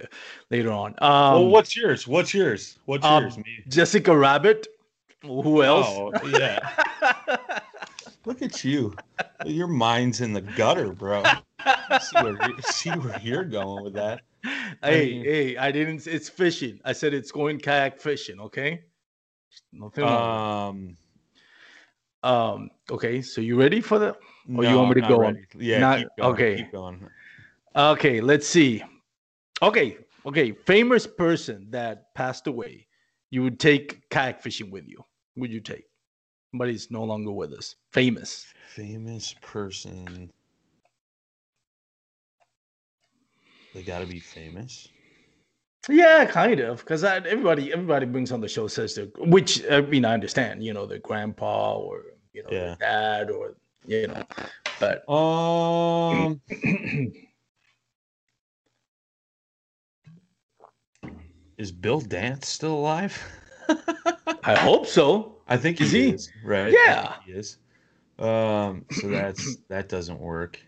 [0.50, 0.94] later on.
[0.98, 2.06] Um, well, what's yours?
[2.06, 2.78] What's yours?
[2.86, 3.38] What's um, yours?
[3.38, 3.64] Me?
[3.68, 4.66] Jessica Rabbit.
[5.22, 5.86] Who else?
[5.88, 6.58] Oh, yeah.
[8.26, 8.96] Look at you.
[9.44, 11.22] Your mind's in the gutter, bro.
[12.00, 16.06] See where, see where you're going with that hey, I mean, hey, I didn't.
[16.06, 16.80] It's fishing.
[16.84, 18.40] I said it's going kayak fishing.
[18.40, 18.82] Okay.
[19.72, 20.96] Nothing um.
[22.22, 22.70] Um.
[22.90, 23.22] Okay.
[23.22, 24.10] So you ready for the?
[24.10, 25.38] Or no, you want me to go ready.
[25.38, 25.60] on?
[25.60, 25.78] Yeah.
[25.78, 26.56] Not, going, okay.
[26.56, 27.08] Keep going.
[27.74, 28.20] Okay.
[28.20, 28.82] Let's see.
[29.60, 29.98] Okay.
[30.26, 30.52] Okay.
[30.52, 32.86] Famous person that passed away.
[33.30, 35.04] You would take kayak fishing with you.
[35.36, 35.84] Would you take?
[36.52, 37.76] But he's no longer with us.
[37.90, 38.52] Famous.
[38.74, 40.30] Famous person.
[43.74, 44.88] They got to be famous.
[45.88, 50.04] Yeah, kind of, because everybody everybody brings on the show says they which I mean
[50.04, 52.76] I understand, you know, their grandpa or you know yeah.
[52.78, 54.22] dad or you know,
[54.78, 56.40] but um.
[61.58, 63.20] is Bill Dance still alive?
[64.44, 65.36] I hope so.
[65.48, 66.72] I think is he, he is, right?
[66.72, 67.58] Yeah, he is.
[68.18, 70.60] Um, so that's that doesn't work.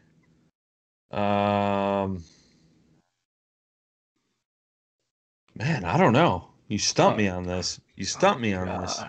[1.11, 2.23] Um,
[5.57, 6.49] Man, I don't know.
[6.69, 7.81] You stumped me on this.
[7.97, 9.03] You stumped me on this.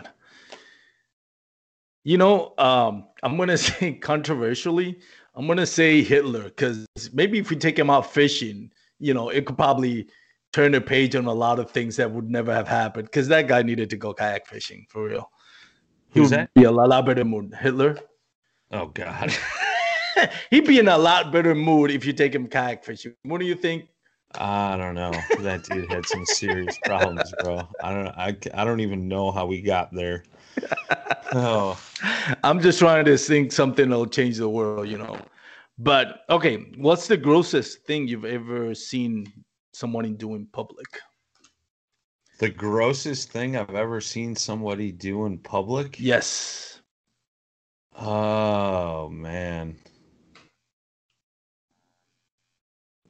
[2.03, 4.99] You know, um, I'm gonna say controversially,
[5.34, 9.45] I'm gonna say Hitler because maybe if we take him out fishing, you know, it
[9.45, 10.08] could probably
[10.53, 13.08] turn a page on a lot of things that would never have happened.
[13.08, 15.29] Because that guy needed to go kayak fishing for real.
[16.12, 16.53] Who's that?
[16.53, 17.53] Be a lot better mood.
[17.60, 17.97] Hitler.
[18.71, 19.34] Oh God.
[20.49, 23.15] He'd be in a lot better mood if you take him kayak fishing.
[23.23, 23.89] What do you think?
[24.38, 25.12] I don't know.
[25.40, 27.67] That dude had some serious problems, bro.
[27.81, 28.08] I don't.
[28.08, 30.23] I, I don't even know how we got there.
[31.33, 31.79] Oh,
[32.44, 35.17] I'm just trying to think something that'll change the world, you know.
[35.77, 39.31] But okay, what's the grossest thing you've ever seen
[39.73, 40.88] someone do in public?
[42.40, 45.98] The grossest thing I've ever seen somebody do in public?
[46.00, 46.81] Yes.
[47.98, 49.77] Oh man.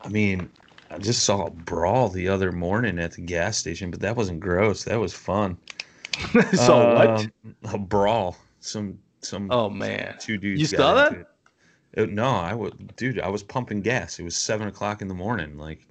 [0.01, 0.51] I mean,
[0.95, 4.39] I just saw a brawl the other morning at the gas station, but that wasn't
[4.39, 4.85] gross.
[4.85, 5.57] That was fun.
[6.53, 7.09] so what?
[7.09, 7.31] Um,
[7.65, 8.37] a brawl.
[8.61, 9.51] Some some.
[9.51, 10.61] Oh man, two dudes.
[10.61, 11.11] You saw that?
[11.11, 11.27] It.
[11.95, 13.19] It, no, I would, dude.
[13.19, 14.19] I was pumping gas.
[14.19, 15.57] It was seven o'clock in the morning.
[15.57, 15.85] Like,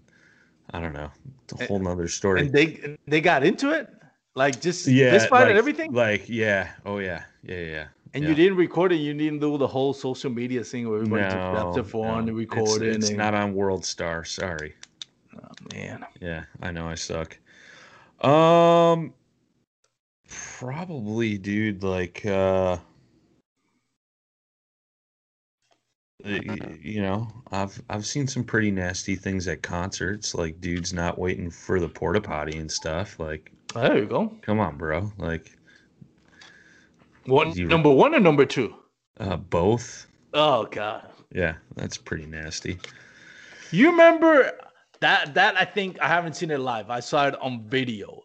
[0.71, 1.11] I don't know.
[1.45, 2.41] It's a whole nother story.
[2.41, 3.91] And they they got into it,
[4.35, 5.93] like just yeah, this fight like, and everything.
[5.93, 7.87] Like, yeah, oh yeah, yeah, yeah.
[8.15, 8.31] and yeah.
[8.31, 8.97] you didn't record it.
[8.97, 12.29] You didn't do the whole social media thing where everybody just grabbed their phone no.
[12.29, 12.89] and recorded.
[12.89, 14.25] It's, it's and, not on World Star.
[14.25, 14.75] Sorry.
[15.45, 16.05] Oh, man.
[16.21, 17.39] Yeah, I know I suck.
[18.21, 19.13] Um,
[20.59, 21.83] probably, dude.
[21.83, 22.79] Like, uh,
[26.25, 31.51] you know, I've I've seen some pretty nasty things at concerts, like dudes not waiting
[31.51, 33.19] for the porta potty and stuff.
[33.21, 34.33] Like, There you go.
[34.43, 35.13] come on, bro.
[35.19, 35.53] Like,
[37.27, 38.75] What You- number one or number two?
[39.21, 40.07] uh, both.
[40.33, 41.11] Oh god.
[41.31, 42.79] Yeah, that's pretty nasty.
[43.71, 44.53] You remember
[45.05, 45.35] that?
[45.35, 46.91] That I think I haven't seen it live.
[46.91, 48.23] I saw it on video.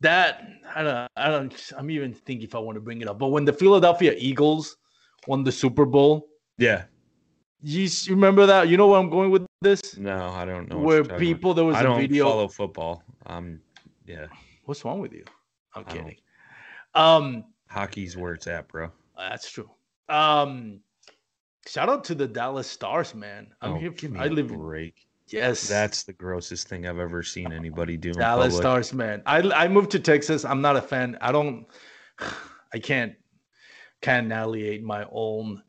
[0.00, 0.42] That
[0.74, 1.08] I don't.
[1.16, 1.54] I don't.
[1.78, 3.18] I'm even thinking if I want to bring it up.
[3.18, 4.76] But when the Philadelphia Eagles
[5.26, 6.84] won the Super Bowl, Yeah.
[7.62, 8.68] you, remember that?
[8.68, 9.96] You know where I'm going with this?
[9.96, 10.78] No, I don't know.
[10.78, 11.18] where you're about.
[11.18, 12.24] people there was I a don't video.
[12.28, 13.02] follow football.
[13.26, 13.60] Um,
[14.06, 14.26] yeah,
[14.66, 15.24] What's wrong with you?
[15.74, 16.16] I'm kidding.
[16.94, 18.90] Um, hockey's where it's at, bro.
[19.16, 19.70] that's true.
[20.08, 20.80] Um,
[21.66, 23.48] shout out to the Dallas Stars, man.
[23.62, 23.90] I'm oh, here.
[23.90, 24.48] give me I a live.
[24.48, 24.94] break.
[25.28, 28.12] Yes, That's the grossest thing I've ever seen anybody do.
[28.12, 28.56] Dallas.
[28.56, 29.22] Stars, man.
[29.24, 30.44] I I moved to Texas.
[30.44, 31.16] I'm not a fan.
[31.20, 31.66] I don't.
[32.74, 33.14] I can't
[34.02, 35.62] can't annihilate my own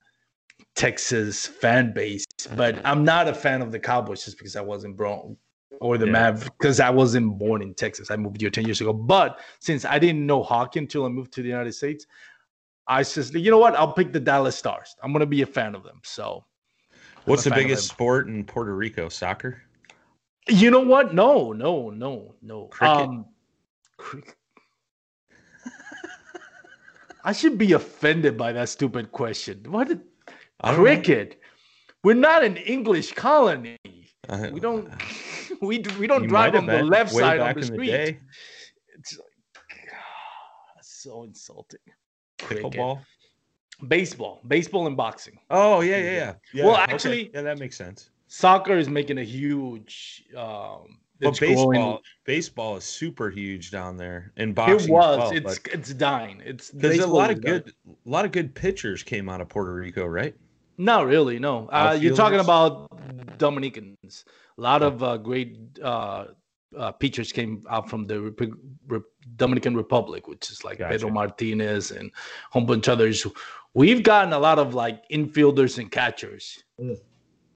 [0.75, 2.25] Texas fan base,
[2.55, 5.37] but I'm not a fan of the Cowboys just because I wasn't born
[5.79, 6.11] or the Yeah.
[6.11, 8.11] Mav because I wasn't born in Texas.
[8.11, 8.91] I moved here 10 years ago.
[8.91, 12.05] But since I didn't know hockey until I moved to the United States,
[12.87, 13.75] I just you know what?
[13.75, 14.95] I'll pick the Dallas Stars.
[15.01, 16.01] I'm gonna be a fan of them.
[16.03, 16.45] So
[17.25, 19.09] What's the I'm a fan of biggest sport in Puerto Rico?
[19.09, 19.61] Soccer.
[20.47, 21.13] You know what?
[21.13, 22.65] No, no, no, no.
[22.67, 22.97] Cricket?
[22.97, 23.25] Um,
[27.23, 29.63] I should be offended by that stupid question.
[29.69, 29.87] What?
[29.87, 30.01] did-
[30.61, 30.77] I know.
[30.77, 31.41] Cricket?
[32.03, 33.77] We're not an English colony.
[34.29, 34.89] Uh, We don't.
[35.61, 37.87] We we don't drive on the left side back the street.
[37.87, 38.19] day.
[38.97, 39.79] It's like
[40.81, 41.79] so insulting.
[42.41, 42.73] Cricket.
[42.73, 42.99] Pickleball.
[43.87, 45.37] Baseball, baseball, and boxing.
[45.49, 46.33] Oh yeah, yeah, yeah.
[46.53, 46.93] yeah Well, okay.
[46.93, 48.09] actually- yeah, that makes sense.
[48.27, 50.25] Soccer is making a huge.
[50.35, 54.75] Um, But it's growing- baseball, baseball is super huge down there, and boxing.
[54.75, 55.17] It as was.
[55.17, 56.41] well, it's it's dying.
[56.45, 57.61] It's because a lot of dying.
[57.63, 60.35] good, a lot of good pitchers came out of Puerto Rico, right?
[60.77, 61.67] Not really, no.
[61.69, 62.89] Uh, you're talking about
[63.37, 64.25] Dominicans.
[64.57, 66.25] A lot of uh, great uh,
[66.77, 68.57] uh, pitchers came out from the Repu-
[68.87, 68.99] Re-
[69.35, 72.13] Dominican Republic, which is like Pedro Martinez and a
[72.51, 73.25] whole bunch of others.
[73.73, 76.63] We've gotten a lot of like infielders and catchers.
[76.79, 76.97] Mm.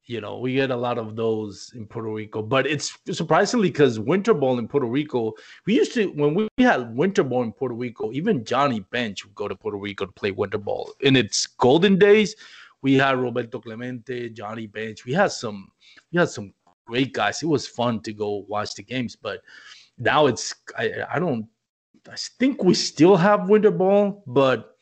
[0.05, 3.99] You know, we get a lot of those in Puerto Rico, but it's surprisingly because
[3.99, 5.33] winter ball in Puerto Rico,
[5.67, 9.35] we used to when we had winter ball in Puerto Rico, even Johnny Bench would
[9.35, 10.91] go to Puerto Rico to play winter ball.
[11.01, 12.35] In its golden days,
[12.81, 15.05] we had Roberto Clemente, Johnny Bench.
[15.05, 15.71] We had some,
[16.11, 16.53] we had some
[16.89, 17.43] great guys.
[17.43, 19.41] It was fun to go watch the games, but
[19.97, 20.85] now it's I,
[21.15, 21.45] I don't
[22.11, 24.75] I think we still have winter ball, but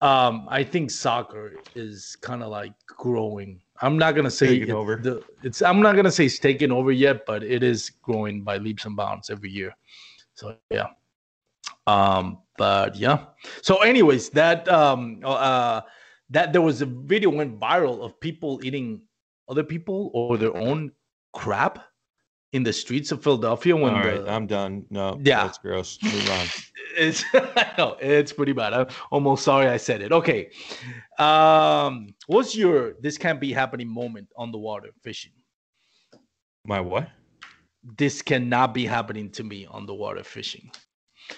[0.00, 3.60] um I think soccer is kind of like growing.
[3.80, 4.96] I'm not gonna say it- over.
[4.96, 8.58] The, it's I'm not gonna say it's taking over yet, but it is growing by
[8.58, 9.72] leaps and bounds every year.
[10.34, 10.88] So yeah.
[11.86, 13.26] Um, but yeah.
[13.62, 15.80] So, anyways, that um uh
[16.30, 19.02] that there was a video went viral of people eating
[19.48, 20.92] other people or their own
[21.32, 21.78] crap
[22.52, 24.84] in the streets of Philadelphia when All the, right, I'm done.
[24.90, 25.44] No, Yeah.
[25.44, 25.98] that's gross.
[26.02, 26.46] Move on.
[26.96, 27.24] it's
[27.78, 28.74] know it's pretty bad.
[28.74, 30.12] I'm almost sorry I said it.
[30.12, 30.50] Okay.
[31.18, 35.32] Um what's your this can't be happening moment on the water fishing?
[36.66, 37.08] My what?
[37.98, 40.70] This cannot be happening to me on the water fishing.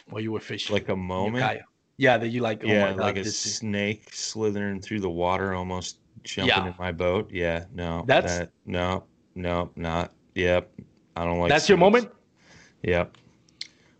[0.09, 0.74] While you were fishing.
[0.74, 1.61] Like a moment?
[1.97, 4.99] Yeah, that you like, oh yeah, my god, like a this is snake slithering through
[5.01, 6.66] the water, almost jumping Yeah.
[6.66, 7.30] in my boat.
[7.30, 9.05] Yeah, no, That's- that, no,
[9.35, 10.12] no, not.
[10.35, 10.70] Yep,
[11.16, 11.49] I don't like.
[11.49, 12.11] that's your moment?
[12.82, 13.16] Yep.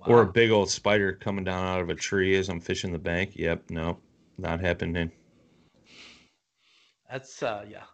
[0.07, 2.99] Or a big old spider coming down out of a tree as I'm fishing the
[2.99, 3.33] bank.
[3.37, 3.99] Yep, no,
[4.37, 5.11] not happening.
[7.11, 7.85] That's uh yeah.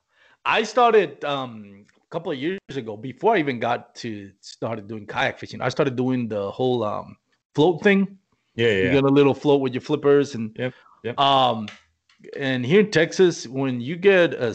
[0.45, 5.07] I started um a couple of years ago before I even got to started doing
[5.07, 5.61] kayak fishing.
[5.61, 7.17] I started doing the whole um
[7.55, 8.19] float thing.
[8.55, 10.75] Yeah, You yeah, get a little float with your flippers and Yep,
[11.05, 11.19] yep.
[11.21, 11.69] um
[12.37, 14.55] and here in Texas when you get a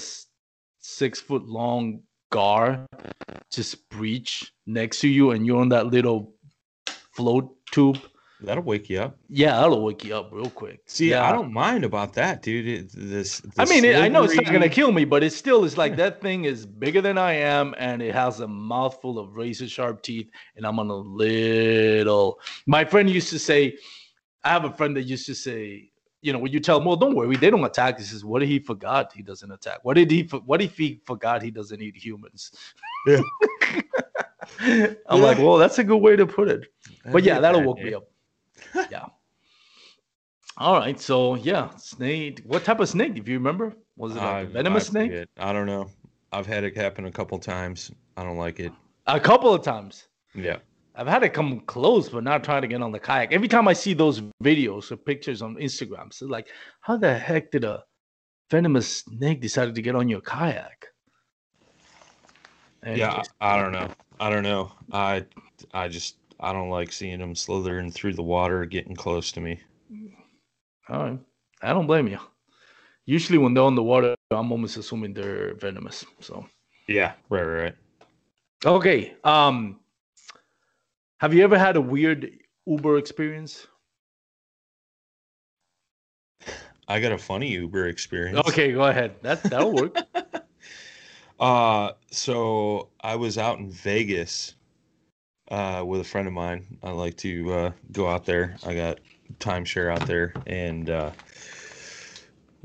[0.80, 2.86] 6 foot long gar
[3.52, 6.34] just breach next to you and you're on that little
[7.12, 8.00] float tube,
[8.42, 9.18] that'll wake you up.
[9.30, 10.82] yeah, that'll wake you up real quick.
[10.86, 11.28] See, yeah.
[11.28, 12.68] I don't mind about that, dude.
[12.68, 15.32] It, this, I the mean, it, I know it's not gonna kill me, but it
[15.32, 19.18] still is like that thing is bigger than I am, and it has a mouthful
[19.18, 22.40] of razor sharp teeth, and I'm on a little.
[22.66, 23.78] My friend used to say,
[24.44, 25.90] I have a friend that used to say,
[26.26, 28.00] you know, when you tell him, well, don't worry, they don't attack.
[28.00, 29.80] He says, what if he forgot he doesn't attack?
[29.84, 30.24] What did he?
[30.24, 32.52] What if he forgot he doesn't eat humans?
[33.06, 33.22] Yeah.
[35.08, 36.68] I'm like, well, that's a good way to put it.
[37.12, 38.08] But yeah, that'll woke me up.
[38.90, 39.06] Yeah.
[40.58, 41.00] All right.
[41.00, 42.42] So yeah, snake.
[42.46, 43.18] What type of snake?
[43.18, 45.28] If you remember, was it like a venomous I snake?
[45.38, 45.92] I don't know.
[46.32, 47.92] I've had it happen a couple times.
[48.18, 48.72] I don't like it.
[49.06, 50.08] A couple of times.
[50.34, 50.58] Yeah.
[50.98, 53.34] I've had it come close, but not trying to get on the kayak.
[53.34, 56.48] Every time I see those videos or pictures on Instagram, so like,
[56.82, 57.84] how the heck did a
[58.50, 60.88] venomous snake decide to get on your kayak?
[62.86, 63.90] Yeah, Anyways, I, I don't know.
[64.20, 64.72] I don't know.
[64.92, 65.26] I
[65.74, 69.60] I just I don't like seeing them slithering through the water, getting close to me.
[70.90, 71.20] all right.
[71.62, 72.20] I don't blame you.
[73.06, 76.06] Usually, when they're on the water, I'm almost assuming they're venomous.
[76.22, 76.46] So,
[76.88, 77.14] Yeah.
[77.30, 77.44] Right.
[77.44, 77.64] Right.
[77.64, 77.76] right.
[78.66, 79.16] okay.
[79.24, 79.80] Um,
[81.20, 82.30] have you ever had a weird
[82.66, 83.68] Uber experience?
[86.88, 88.48] I got a funny Uber experience.
[88.48, 89.16] Okay, go ahead.
[89.22, 89.98] That that'll work.
[91.40, 94.56] Uh, so I was out in Vegas
[95.52, 96.78] uh, with a friend of mine.
[96.82, 98.56] I like to uh, go out there.
[98.66, 99.00] I got
[99.40, 101.12] timeshare out there, and uh,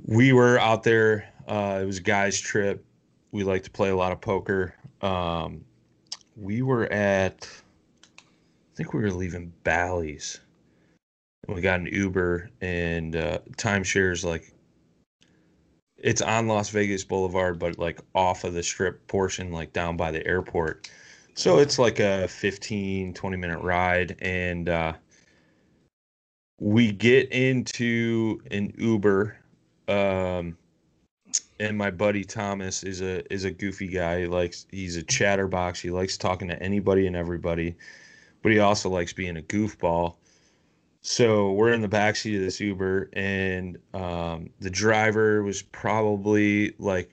[0.07, 1.29] we were out there.
[1.49, 2.85] Uh, it was a guys' trip.
[3.33, 4.75] We like to play a lot of poker.
[5.03, 5.65] Um,
[6.37, 7.49] we were at,
[8.81, 10.41] think we were leaving Bally's.
[11.47, 14.55] We got an Uber, and uh, timeshares like
[15.99, 20.11] it's on Las Vegas Boulevard, but like off of the strip portion, like down by
[20.11, 20.91] the airport.
[21.35, 24.17] So it's like a 15, 20 minute ride.
[24.21, 24.95] And uh,
[26.59, 29.37] we get into an Uber.
[29.89, 30.57] Um,
[31.59, 34.21] and my buddy Thomas is a is a goofy guy.
[34.21, 35.81] He likes he's a chatterbox.
[35.81, 37.77] He likes talking to anybody and everybody,
[38.43, 40.15] but he also likes being a goofball.
[41.03, 47.11] So we're in the backseat of this Uber, and um, the driver was probably like,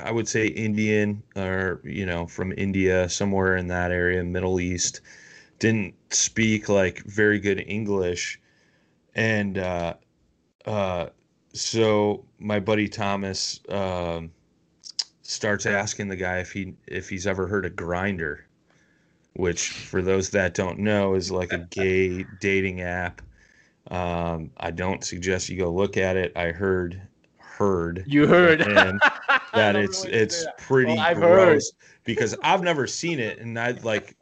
[0.00, 5.00] I would say Indian or you know from India, somewhere in that area, Middle East.
[5.58, 8.40] Didn't speak like very good English,
[9.16, 9.94] and uh,
[10.66, 11.06] uh,
[11.52, 14.30] so my buddy Thomas um,
[15.22, 18.42] starts asking the guy if he if he's ever heard of Grindr
[19.34, 23.22] which for those that don't know is like a gay dating app.
[23.90, 26.32] Um, I don't suggest you go look at it.
[26.36, 27.02] I heard
[27.38, 28.62] heard You heard
[29.52, 30.56] that it's it's say.
[30.56, 31.72] pretty Well, gross
[32.04, 34.16] because I've never seen it and I like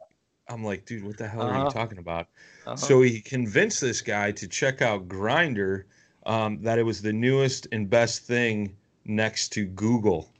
[0.49, 1.57] I'm like, dude, what the hell are Uh-huh.
[1.57, 2.27] you talking about?
[2.65, 2.75] Uh-huh.
[2.75, 5.83] So he convinced this guy to check out Grindr,
[6.25, 10.31] um, that it was the newest and best thing next to Google,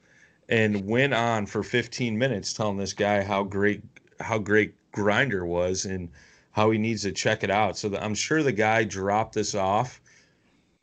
[0.49, 3.81] and went on for 15 minutes telling this guy how great
[4.19, 6.09] how great Grindr was and
[6.51, 7.77] how he needs to check it out.
[7.77, 10.01] So that I'm sure the guy dropped this off,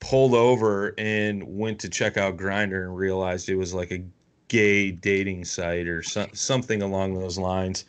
[0.01, 4.03] pulled over, and went to check out Grindr and realized it was like a
[4.49, 7.85] gay dating site or so, something along those lines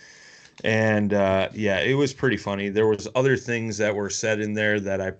[0.63, 2.69] and uh, yeah, it was pretty funny.
[2.69, 5.11] There was other things that were said in there that I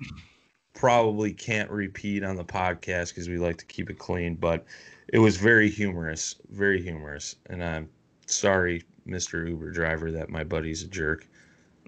[0.73, 4.65] probably can't repeat on the podcast because we like to keep it clean, but
[5.09, 7.35] it was very humorous, very humorous.
[7.47, 7.89] And I'm
[8.27, 9.47] sorry, Mr.
[9.47, 11.27] Uber driver, that my buddy's a jerk.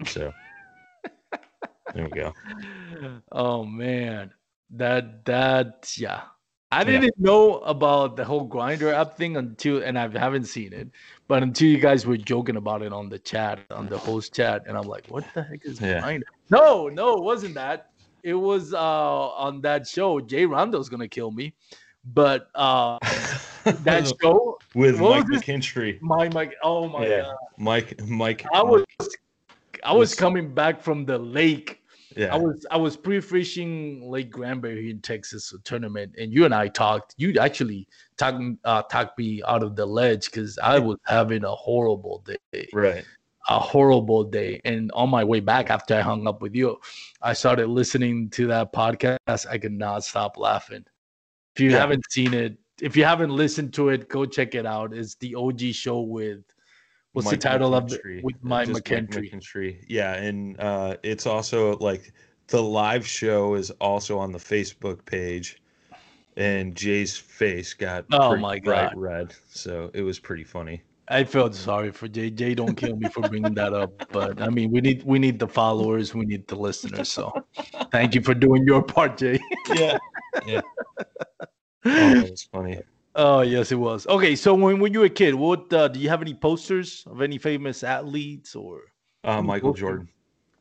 [0.06, 0.32] So
[1.94, 2.34] there we go.
[3.32, 4.32] Oh man,
[4.70, 6.22] that that yeah.
[6.70, 7.00] I Yeah.
[7.00, 10.90] didn't know about the whole Grindr app thing until, and I haven't seen it,
[11.26, 14.64] but until you guys were joking about it on the chat, on the host chat,
[14.66, 16.02] and I'm like, what the heck is Yeah.
[16.02, 16.24] Grindr?
[16.50, 17.86] No, no, it wasn't that.
[18.22, 20.20] It was uh on that show.
[20.20, 21.54] Jay Rondo's gonna kill me,
[22.04, 22.98] but uh
[23.64, 26.00] that show, with Mike McKinstry.
[26.00, 28.44] my my, oh my Yeah, god, Mike, Mike.
[28.52, 28.84] I was
[29.84, 31.78] I was was- coming back from the lake
[32.16, 36.54] yeah, I was I was pre-fishing Lake Granbury in Texas a tournament, and you and
[36.54, 37.14] I talked.
[37.16, 37.86] You actually
[38.16, 42.68] talked uh, talked me out of the ledge because I was having a horrible day,
[42.72, 43.04] right.
[43.48, 44.60] a horrible day.
[44.64, 46.80] And on my way back after I hung up with you,
[47.22, 49.46] I started listening to that podcast.
[49.48, 50.84] I could not stop laughing.
[51.58, 51.78] If you Yeah.
[51.78, 54.94] haven't seen it, if you haven't listened to it, go check it out.
[54.94, 56.44] It's the OG show with
[57.14, 58.22] what's Mike the title of McKinstry.
[58.22, 59.32] with Mike just McKinstry.
[59.32, 59.84] McKinstry.
[59.88, 62.12] Yeah, and uh, it's also like
[62.46, 65.60] the live show is also on the Facebook page,
[66.36, 68.96] and Jay's face got Oh my bright God.
[68.96, 70.80] red, so it was pretty funny.
[71.10, 72.30] I felt sorry for Jay.
[72.30, 74.10] Jay, don't kill me for bringing that up.
[74.12, 77.08] But I mean, we need we need the followers, we need the listeners.
[77.10, 77.32] So,
[77.90, 79.38] thank you for doing your part, Jay.
[79.74, 79.98] Yeah,
[80.46, 80.60] yeah.
[81.84, 82.80] Oh, was funny.
[83.14, 84.06] Oh yes, it was.
[84.06, 87.04] Okay, so when when you were a kid, what uh, do you have any posters
[87.06, 88.80] of any famous athletes or
[89.24, 89.86] Uh, Michael poster.
[89.86, 90.08] Jordan.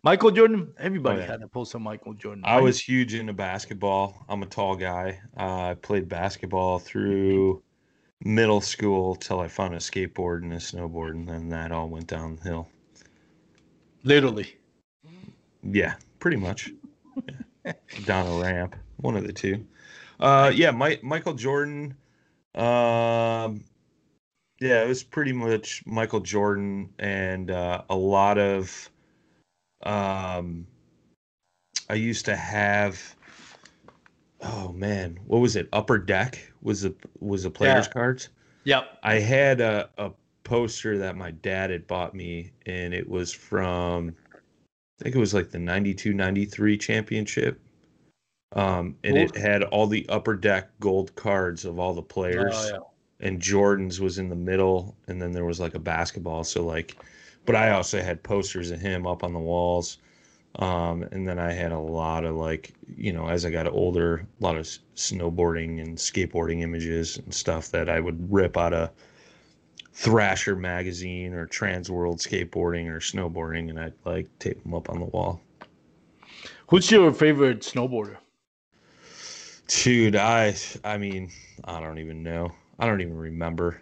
[0.04, 0.74] Michael Jordan?
[0.80, 1.32] Everybody Oh, yeah.
[1.32, 2.43] had a poster of Michael Jordan.
[2.45, 4.24] I was huge into basketball.
[4.30, 5.20] I'm a tall guy.
[5.38, 7.62] Uh, I played basketball through
[8.24, 12.07] middle school till I found a skateboard and a snowboard, and then that all went
[12.07, 12.70] downhill.
[14.03, 14.55] Literally.
[15.63, 16.72] Yeah, pretty much.
[17.65, 17.74] Yeah.
[18.05, 19.65] Down a ramp, one of the two.
[20.20, 21.95] Uh, yeah, My, Michael Jordan.
[22.55, 23.63] Um,
[24.59, 28.89] yeah, it was pretty much Michael Jordan and uh, a lot of.
[29.84, 30.65] Um,
[31.89, 33.15] I used to have.
[34.41, 35.68] Oh man, what was it?
[35.74, 37.93] Upper Deck was a was a player's Yeah.
[37.93, 38.30] cards.
[38.65, 38.99] Yep.
[39.01, 40.11] I had a, a
[40.43, 45.34] poster that my dad had bought me, and it was from, I think it was
[45.34, 47.59] like the 92 93 championship.
[48.55, 52.70] Um, and it had all the upper deck gold cards of all the players, Oh,
[52.74, 53.28] yeah.
[53.28, 56.43] and Jordan's was in the middle, and then there was like a basketball.
[56.43, 56.97] So, like,
[57.45, 59.97] but I also had posters of him up on the walls.
[60.58, 64.26] Um, and then I had a lot of like, you know, as I got older,
[64.39, 68.74] a lot of s- snowboarding and skateboarding images and stuff that I would rip out
[68.74, 68.89] of
[69.93, 74.99] Thrasher magazine or Trans World skateboarding or snowboarding, and I'd like tape them up on
[74.99, 75.41] the wall.
[76.68, 78.18] Who's your favorite snowboarder?
[79.68, 81.32] Dude, I, I mean,
[81.66, 82.51] I don't even know.
[82.80, 83.82] I don't even remember.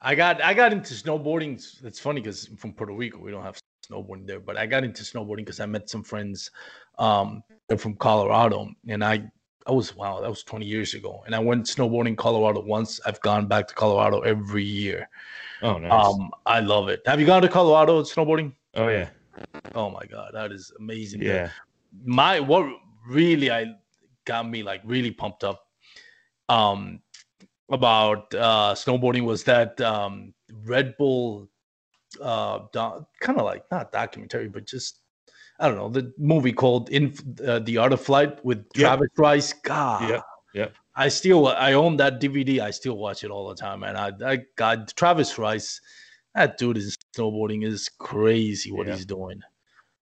[0.00, 1.84] I got I got into snowboarding.
[1.84, 3.56] It's funny because from Puerto Rico, we don't have
[3.88, 6.50] snowboarding there, but I got into snowboarding because I met some friends
[6.98, 7.42] um
[7.78, 9.30] from Colorado, and I
[9.66, 13.00] I was wow that was 20 years ago, and I went snowboarding Colorado once.
[13.06, 15.08] I've gone back to Colorado every year.
[15.62, 15.92] Oh, nice.
[15.92, 17.00] Um, I love it.
[17.06, 18.52] Have you gone to Colorado snowboarding?
[18.74, 19.10] oh yeah,
[19.74, 21.22] Oh my god, that is amazing.
[21.22, 21.50] yeah.
[22.04, 22.66] my what
[23.08, 23.66] really I
[24.24, 25.66] got me like really pumped up
[26.48, 27.00] um
[27.70, 31.48] about uh snowboarding was that um Red Bull
[32.20, 34.98] uh do- kind of like not documentary but just
[35.58, 37.14] I don't know the movie called in
[37.46, 38.74] uh, the art of flight with Yep.
[38.74, 40.20] Travis Rice god yeah,
[40.54, 40.74] yep.
[40.96, 44.12] I still I own that DVD I still watch it all the time and I
[44.24, 45.80] I God Travis Rice
[46.34, 48.94] that dude is snowboarding is crazy what Yeah.
[48.94, 49.40] he's doing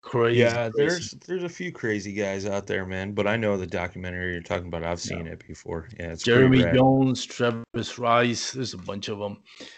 [0.02, 0.74] crazy Yeah, crazy.
[0.78, 3.14] there's there's a few crazy guys out there, man.
[3.14, 4.84] But I know the documentary you're talking about.
[4.84, 5.88] I've seen it before.
[6.00, 6.62] Yeah, it's Jeremy.
[6.74, 8.52] Jones, Travis Rice.
[8.52, 9.38] There's a bunch of them.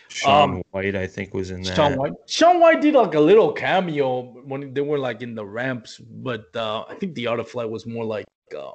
[0.09, 1.75] Shaun um, White, I think, was in that.
[1.75, 2.13] Shaun White.
[2.27, 6.45] Shaun White did like a little cameo when they were like in the ramps, but
[6.55, 8.25] uh, I think the other Flight was more like
[8.57, 8.71] uh,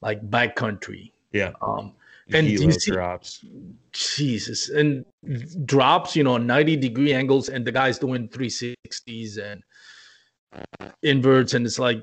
[0.00, 1.12] like backcountry.
[1.32, 1.94] Yeah, Um,
[2.32, 3.44] and Hilo see- drops.
[3.92, 5.04] Jesus, and
[5.66, 9.62] drops, you know, 90 degree angles, and the guy's doing 360s and
[11.02, 12.02] inverts, and it's like,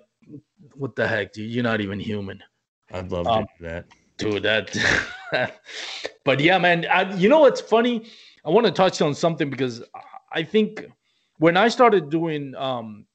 [0.76, 1.50] what the heck, dude?
[1.52, 2.42] You're not even human.
[2.92, 3.86] I'd love um, to do that.
[4.18, 4.76] dude that
[6.26, 8.06] but yeah man I, you know what's funny
[8.46, 10.86] i want to touch on something because I- i think
[11.40, 13.06] when i started doing um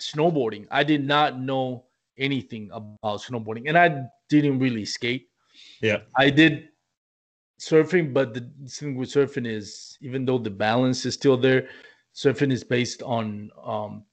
[0.00, 1.84] snowboarding i did not know
[2.16, 5.28] anything about snowboarding and i didn't really skate
[5.82, 6.68] Yeah, i did
[7.60, 11.68] surfing but the thing with surfing is even though the balance is still there
[12.14, 14.04] surfing is based on um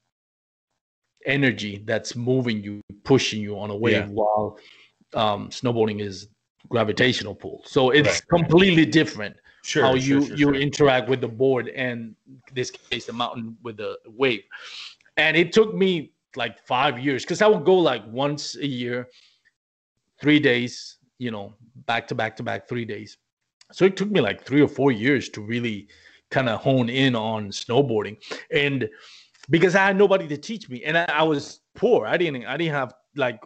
[1.26, 4.06] energy that's moving you pushing you on a wave Yeah.
[4.06, 4.58] while
[5.14, 6.28] um snowboarding is
[6.68, 8.22] gravitational pull so it's Right.
[8.28, 9.84] completely different sure.
[9.84, 10.54] how you sure, you sure.
[10.54, 14.42] interact with the board and in this case the mountain with the wave
[15.16, 19.08] and it took me like five years because i would go like once a year
[20.20, 21.54] three days you know
[21.86, 23.18] back to back to back three days
[23.72, 25.88] so it took me like three or four years to really
[26.30, 28.16] kind of hone in on snowboarding
[28.50, 28.88] and
[29.50, 32.56] because i had nobody to teach me and i, I was poor i didn't i
[32.56, 33.40] didn't have like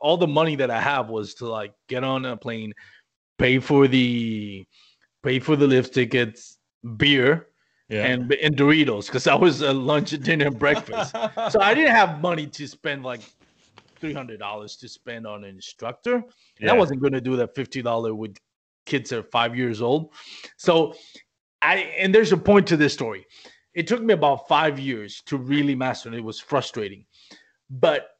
[0.00, 2.72] all the money that i have was to like get on a plane
[3.38, 4.64] pay for the
[5.22, 6.58] pay for the lift tickets
[6.96, 7.48] beer
[7.88, 8.06] yeah.
[8.06, 11.12] and and doritos because that was a lunch dinner and breakfast
[11.50, 13.20] so I didn't have money to spend like
[14.04, 16.16] three hundred dollars to spend on an instructor.
[16.16, 16.24] And
[16.60, 16.72] Yeah.
[16.72, 18.36] I wasn't going to do that fifty dollar with
[18.84, 20.12] kids that are five years old.
[20.58, 20.94] So
[21.62, 23.26] I and there's a point to this story.
[23.74, 26.14] It took me about five years to really master it.
[26.14, 27.04] It was frustrating,
[27.68, 28.10] but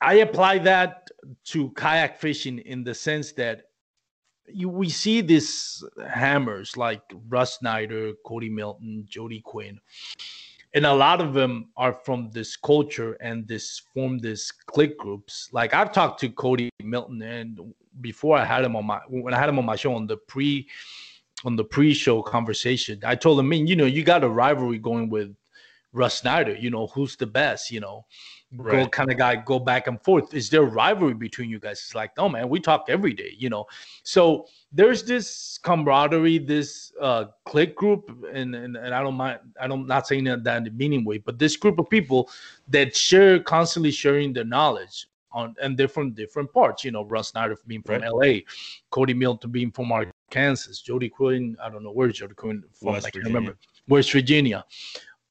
[0.00, 1.08] I apply that
[1.46, 3.62] to kayak fishing in the sense that
[4.46, 9.80] you we see these hammers like Russ Snyder, Cody Milton, Jody Quinn,
[10.74, 15.48] and a lot of them are from this culture and this form this click groups.
[15.52, 19.38] Like I've talked to Cody Milton, and before I had him on my when I
[19.38, 20.68] had him on my show on the pre
[21.44, 25.10] on the pre-show conversation, I told him, man, you know, you got a rivalry going
[25.10, 25.34] with
[25.92, 26.54] Russ Snyder.
[26.54, 27.70] You know, who's the best?
[27.70, 28.04] You know,
[28.56, 30.34] go kind of guy go back and forth.
[30.34, 31.80] Is there a rivalry between you guys?
[31.80, 33.34] It's like, no, man, we talk every day.
[33.38, 33.66] You know,
[34.02, 39.40] so there's this camaraderie, this uh click group, and and, and I don't mind.
[39.60, 42.30] I don't not saying that, that in a meaning way, but this group of people
[42.68, 46.84] that share constantly sharing their knowledge on and they're from different parts.
[46.84, 48.04] You know, Russ Snyder being from Right.
[48.04, 48.44] L.A.,
[48.90, 51.56] Cody Milton being from Arkansas, Jody Quinn.
[51.62, 52.92] I don't know where Jody Quinn from.
[52.92, 53.38] West I can't Virginia.
[53.40, 53.58] remember.
[53.88, 54.64] West Virginia.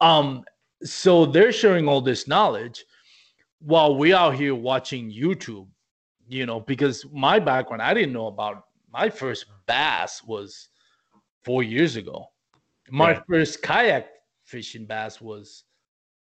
[0.01, 0.43] Um,
[0.83, 2.85] so they're sharing all this knowledge
[3.59, 5.67] while we out here watching YouTube.
[6.27, 10.69] You know, because my background, I didn't know about my first bass was
[11.43, 12.27] four years ago.
[12.89, 13.23] My Right.
[13.29, 14.07] first kayak
[14.45, 15.63] fishing bass was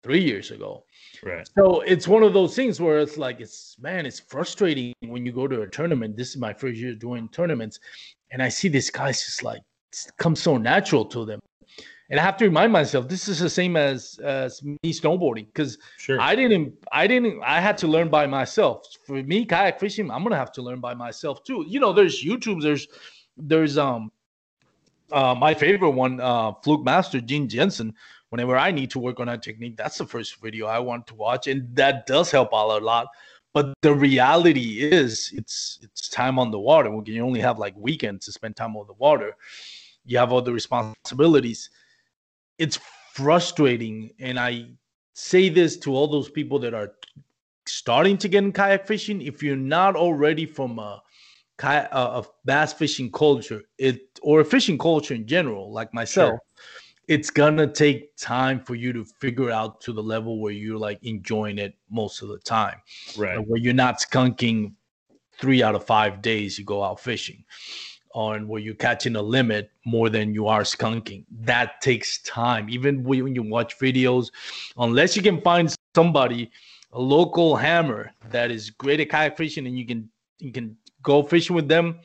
[0.04, 0.84] three years ago.
[1.24, 1.48] Right.
[1.58, 5.32] So it's one of those things where it's like it's man, it's frustrating when you
[5.32, 6.16] go to a tournament.
[6.16, 7.80] This is my first year doing tournaments,
[8.32, 9.62] and I see these guys just like
[10.18, 11.39] come so natural to them.
[12.10, 15.78] And I have to remind myself this is the same as as me snowboarding because
[15.98, 16.22] Sure.
[16.22, 18.88] I didn't I didn't I had to learn by myself.
[19.06, 21.66] For me, kayak fishing, I'm gonna have to learn by myself too.
[21.68, 22.88] You know, there's YouTube's, there's
[23.36, 24.12] there's um
[25.12, 27.93] uh my favorite one, uh Fluke Master Gene Jensen.
[28.30, 31.15] Whenever I need to work on a technique, that's the first video I want to
[31.15, 33.07] watch, and that does help out a lot.
[33.53, 36.91] But the reality is, it's it's time on the water.
[36.91, 39.36] When you only have like weekends to spend time on the water,
[40.05, 41.69] you have other responsibilities.
[42.59, 42.80] It's
[43.13, 44.67] frustrating, and I
[45.13, 46.91] say this to all those people that are
[47.65, 49.21] starting to get in kayak fishing.
[49.21, 51.01] If you're not already from a
[51.57, 56.39] kayak, a bass fishing culture, it or a fishing culture in general, like myself,
[57.08, 60.99] it's gonna take time for you to figure out to the level where you're like
[61.03, 62.82] enjoying it most of the time,
[63.18, 63.38] right.
[63.47, 64.74] where you're not skunking
[65.39, 67.43] three out of five days you go out fishing
[68.14, 71.24] on where you're catching a limit more than you are skunking.
[71.41, 72.68] That takes time.
[72.70, 74.32] Even when you watch videos,
[74.78, 76.49] unless you can find somebody,
[76.93, 81.22] a local hammer that is great at kayak fishing, and you can you can go
[81.22, 81.99] fishing with them.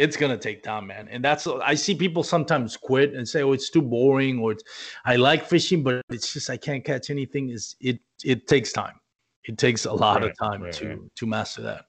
[0.00, 1.08] It's gonna take time, man.
[1.12, 4.64] And that's I see people sometimes quit and say, "Oh, it's too boring," or it's,
[5.04, 8.00] "I like fishing, but it's just I can't catch anything." Is it?
[8.24, 8.96] It takes time.
[9.44, 11.16] It takes a lot Right, of time right, to right.
[11.16, 11.84] to master that,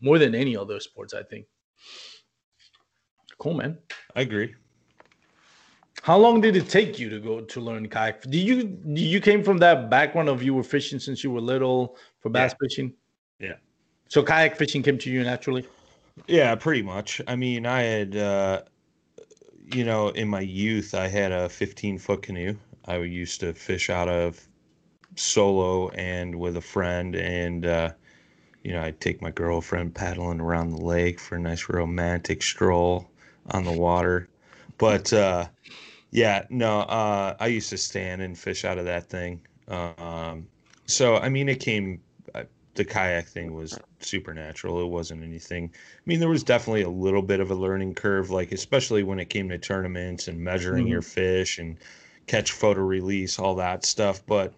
[0.00, 1.46] more than any other sports, I think.
[3.38, 3.78] Cool, man.
[4.14, 4.54] I agree.
[6.02, 8.28] How long did it take you to go to learn kayak?
[8.28, 11.40] Do you do you came from that background of you were fishing since you were
[11.40, 12.92] little for bass fishing?
[13.40, 13.56] Yeah.
[14.08, 15.64] So kayak fishing came to you naturally.
[16.24, 17.20] Yeah, pretty much.
[17.26, 18.62] I mean, I had, uh,
[19.64, 22.56] you know, in my youth, I had a 15 foot canoe.
[22.84, 24.46] I used to fish out of
[25.16, 27.92] solo and with a friend, and uh,
[28.64, 33.10] you know, I'd take my girlfriend paddling around the lake for a nice romantic stroll
[33.50, 34.28] on the water.
[34.78, 35.48] But uh,
[36.10, 39.42] yeah, no, uh, I used to stand and fish out of that thing.
[39.68, 40.48] Um,
[40.86, 42.02] so I mean, it came.
[42.76, 44.80] The kayak thing was supernatural.
[44.82, 45.70] It wasn't anything.
[45.74, 49.18] I mean, there was definitely a little bit of a learning curve, like especially when
[49.18, 50.90] it came to tournaments and measuring Mhm.
[50.90, 51.78] your fish and
[52.26, 54.24] catch, photo, release, all that stuff.
[54.26, 54.54] But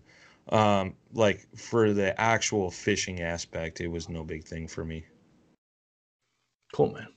[0.50, 5.04] um, like for the actual fishing aspect, it was no big thing for me.
[6.72, 7.08] Cool, man.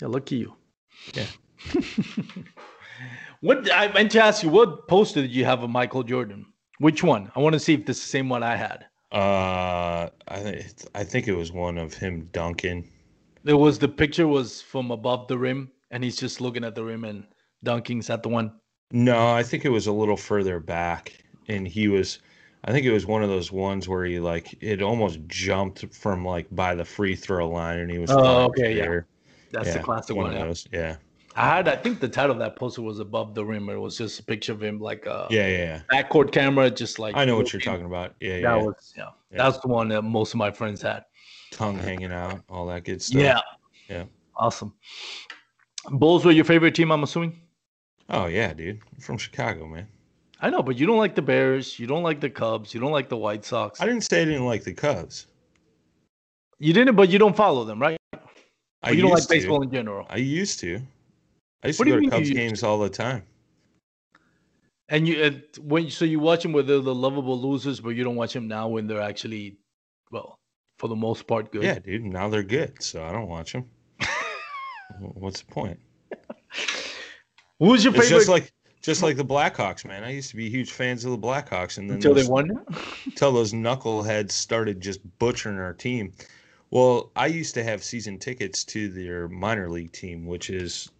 [0.00, 0.54] Yeah, look at you.
[1.14, 1.26] Yeah.
[3.40, 6.46] what I meant to ask you, what poster did you have of Michael Jordan?
[6.78, 7.30] Which one?
[7.36, 8.86] I want to see if this is the same one I had.
[9.10, 12.90] Uh, I think I think it was one of him dunking.
[13.44, 16.84] It was the picture was from above the rim, and he's just looking at the
[16.84, 17.26] rim and
[17.64, 18.00] dunking.
[18.00, 18.52] Is that the one?
[18.92, 21.12] No, I think it was a little further back,
[21.48, 22.18] and he was.
[22.64, 26.24] I think it was one of those ones where he like it almost jumped from
[26.24, 28.10] like by the free throw line, and he was.
[28.10, 28.82] Oh, okay, yeah.
[28.82, 29.06] there.
[29.52, 30.54] That's the classic one one.
[30.70, 30.78] yeah.
[30.78, 30.96] Yeah,
[31.38, 33.68] I had, I think the title of that poster was above the rim.
[33.68, 35.80] It was just a picture of him, like uh, a yeah, yeah.
[35.92, 38.14] backcourt camera, just like I know what you're talking about.
[38.20, 38.56] Yeah, That yeah.
[38.56, 39.44] was yeah, Yeah.
[39.44, 41.04] that's the one that most of my friends had.
[41.52, 43.22] Tongue hanging out, all that good stuff.
[43.22, 43.40] Yeah,
[43.88, 44.04] Yeah.
[44.36, 44.74] awesome.
[45.90, 47.40] Bulls were your favorite team, I'm assuming.
[48.10, 48.80] Oh yeah, dude.
[48.92, 49.86] I'm from Chicago, man.
[50.40, 52.92] I know, but you don't like the Bears, you don't like the Cubs, you don't
[52.92, 53.80] like the White Sox.
[53.80, 55.26] I didn't say I didn't like the Cubs.
[56.58, 57.96] You didn't, but you don't follow them, right?
[58.82, 59.28] I you don't like to.
[59.28, 60.04] baseball in general.
[60.10, 60.80] I used to.
[61.62, 63.22] I used What to go to Cubs games all the time.
[64.88, 65.30] And you uh,
[65.60, 68.68] when so you watch them they're the lovable losers, but you don't watch them now
[68.68, 69.58] when they're actually,
[70.10, 70.38] well,
[70.78, 71.62] for the most part, good.
[71.62, 72.04] Yeah, dude.
[72.04, 73.66] Now they're good, so I don't watch them.
[75.00, 75.78] What's the point?
[77.58, 80.04] Who's your It's favorite just like just like the Blackhawks, man.
[80.04, 82.64] I used to be huge fans of the Blackhawks, and then until they won?
[83.04, 86.12] until those knuckleheads started just butchering our team.
[86.70, 90.90] Well, I used to have season tickets to their minor league team, which is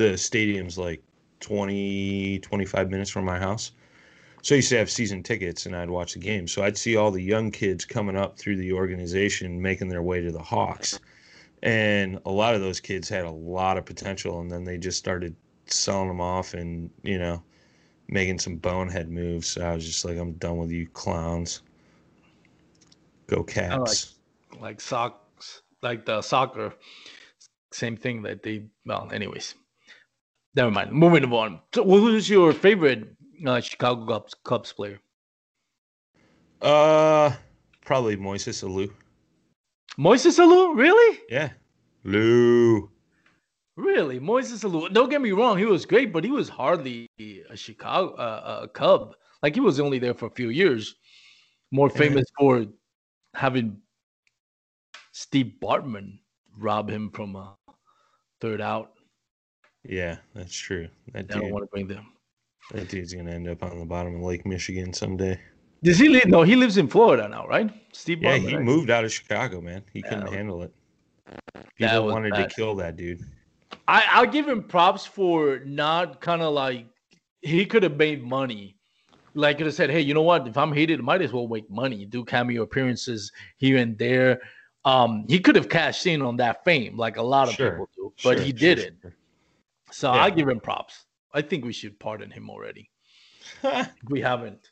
[0.00, 1.02] the stadium's like
[1.40, 3.72] 20, 25 minutes from my house.
[4.42, 6.48] So I used to have season tickets and I'd watch the game.
[6.48, 10.22] So I'd see all the young kids coming up through the organization making their way
[10.22, 10.98] to the Hawks.
[11.62, 14.98] And a lot of those kids had a lot of potential and then they just
[14.98, 15.36] started
[15.66, 17.42] selling them off and, you know,
[18.08, 19.48] making some bonehead moves.
[19.48, 21.60] So I was just like, I'm done with you clowns.
[23.26, 24.14] Go Caps.
[24.58, 26.74] like socks, like the soccer,
[27.72, 28.64] same thing that they.
[28.84, 29.54] Well, anyways,
[30.54, 30.92] never mind.
[30.92, 31.60] Moving on.
[31.74, 33.08] So, who's your favorite
[33.46, 35.00] uh, Chicago Cubs Cubs player?
[36.60, 37.32] Uh,
[37.84, 38.90] probably Moises Alou.
[39.98, 41.18] Moises Alou, really?
[41.28, 41.50] Yeah,
[42.04, 42.90] Lou.
[43.76, 44.92] Really, Moises Alou.
[44.92, 48.68] Don't get me wrong, he was great, but he was hardly a Chicago uh, a
[48.68, 49.14] Cub.
[49.42, 50.94] Like he was only there for a few years.
[51.72, 51.98] More Yeah.
[51.98, 52.66] famous for
[53.34, 53.80] having
[55.12, 56.18] Steve Bartman
[56.58, 57.56] rob him from a
[58.40, 58.92] third out.
[59.88, 60.88] Yeah, that's true.
[61.12, 62.06] That I don't want to bring them.
[62.72, 65.38] that dude's gonna end up on the bottom of Lake Michigan someday.
[65.82, 66.26] Does he live?
[66.26, 67.70] No, he lives in Florida now, right?
[67.94, 68.62] Steve Yeah, he right?
[68.64, 69.82] moved out of Chicago, man.
[69.92, 70.72] He Yeah, couldn't was- handle it.
[71.76, 72.50] People wanted bad.
[72.50, 73.20] to kill that dude.
[73.88, 76.86] I, I'll give him props for not kind of like
[77.40, 78.76] he could have made money.
[79.34, 80.46] Like could have said, hey, you know what?
[80.48, 84.40] If I'm hated, I might as well make money, do cameo appearances here and there.
[84.84, 87.88] Um, he could have cashed in on that fame, like a lot of Sure, people
[87.94, 88.96] do, but Sure, he didn't.
[89.02, 89.12] sure.
[89.92, 90.22] So Yeah.
[90.24, 91.04] I give him props.
[91.32, 92.90] I think we should pardon him already.
[94.08, 94.70] We haven't.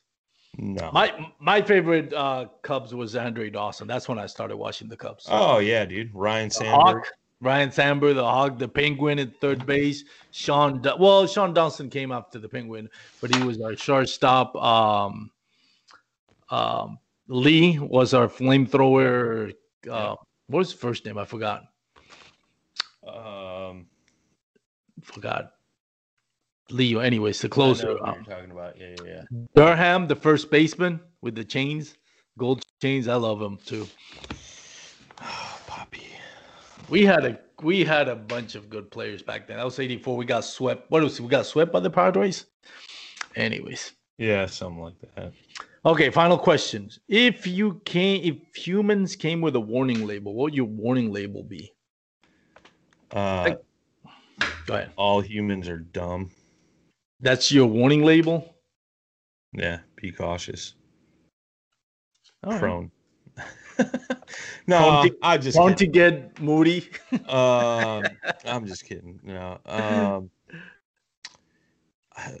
[0.57, 0.89] no.
[0.93, 3.87] My my favorite uh Cubs was Andre Dawson.
[3.87, 5.25] That's when I started watching the Cubs.
[5.29, 6.11] oh yeah, dude.
[6.13, 7.03] Ryne Sandberg.
[7.41, 10.03] Ryne Sandberg, the Hog, the Penguin at third base.
[10.31, 12.89] Sean, Du- well, Sean Dawson came after the Penguin,
[13.21, 14.53] but he was our shortstop.
[14.57, 15.31] Um,
[16.49, 16.99] um,
[17.29, 19.53] Lee was our flamethrower.
[19.89, 20.15] Uh,
[20.47, 21.17] what was his first name?
[21.17, 21.63] I forgot.
[23.07, 23.85] Um,
[25.01, 25.53] Forgot.
[26.71, 26.99] Leo.
[26.99, 27.97] Anyways, the closer.
[28.03, 28.77] Um, talking about.
[28.79, 29.39] Yeah, yeah, yeah.
[29.55, 31.95] Durham, the first baseman with the chains,
[32.37, 33.07] gold chains.
[33.07, 33.87] I love him too.
[35.21, 36.03] Oh, Poppy.
[36.89, 39.59] We had a we had a bunch of good players back then.
[39.59, 40.15] I was '84.
[40.17, 40.89] We got swept.
[40.91, 42.45] What was we got swept by the Padres?
[43.35, 45.33] Anyways, Yeah, something like that.
[45.85, 46.09] okay.
[46.09, 46.99] Final questions.
[47.07, 51.43] If you came, if humans came with a warning label, what would your warning label
[51.43, 51.71] be?
[53.11, 53.55] Uh,
[54.65, 54.91] Go ahead.
[54.95, 56.31] all humans are dumb.
[57.21, 58.55] That's your warning label.
[59.53, 60.75] Yeah, be cautious.
[62.43, 62.59] All right.
[62.59, 62.91] Prone.
[64.67, 66.89] no, Prone to- I just want to get moody.
[67.27, 68.05] um,
[68.45, 69.19] I'm just kidding.
[69.23, 70.29] No, um,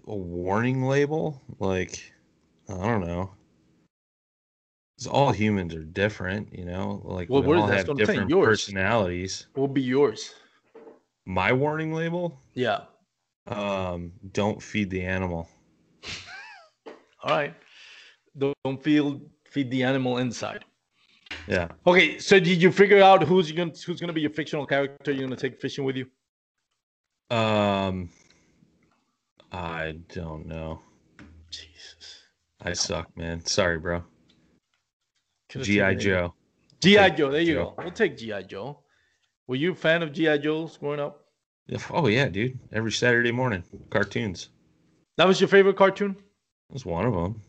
[0.07, 2.13] a warning label, like
[2.69, 3.31] I don't know.
[4.97, 7.01] 'Cause all humans are different, you know.
[7.05, 8.07] Like Well, we all have That's what I'm saying.
[8.07, 8.47] different Yours.
[8.65, 9.47] personalities.
[9.53, 10.33] What would be yours?
[11.29, 12.85] My warning label: Yeah.
[13.45, 15.47] um, don't feed the animal.
[17.23, 17.53] All right.
[18.35, 20.65] Don't feel feed the animal inside.
[21.47, 21.67] Yeah.
[21.85, 25.27] Okay, so did you figure out who's gonna who's gonna be your fictional character you're
[25.27, 26.07] gonna take fishing with you?
[27.29, 28.09] Um,
[29.51, 30.81] I don't know.
[31.51, 32.23] Jesus.
[32.59, 33.45] I suck, man.
[33.45, 34.03] Sorry, bro.
[35.49, 35.95] GI.
[35.97, 36.33] Joe.
[36.81, 37.29] GI Joe.
[37.29, 37.73] There you Joe.
[37.77, 37.83] go.
[37.83, 38.79] We'll take GI Joe.
[39.49, 41.25] Were you a fan of GI Joe's growing up?
[41.89, 42.59] Oh yeah, dude.
[42.71, 44.49] Every Saturday morning, cartoons.
[45.17, 46.15] That was your favorite cartoon.
[46.69, 47.41] That's one of them.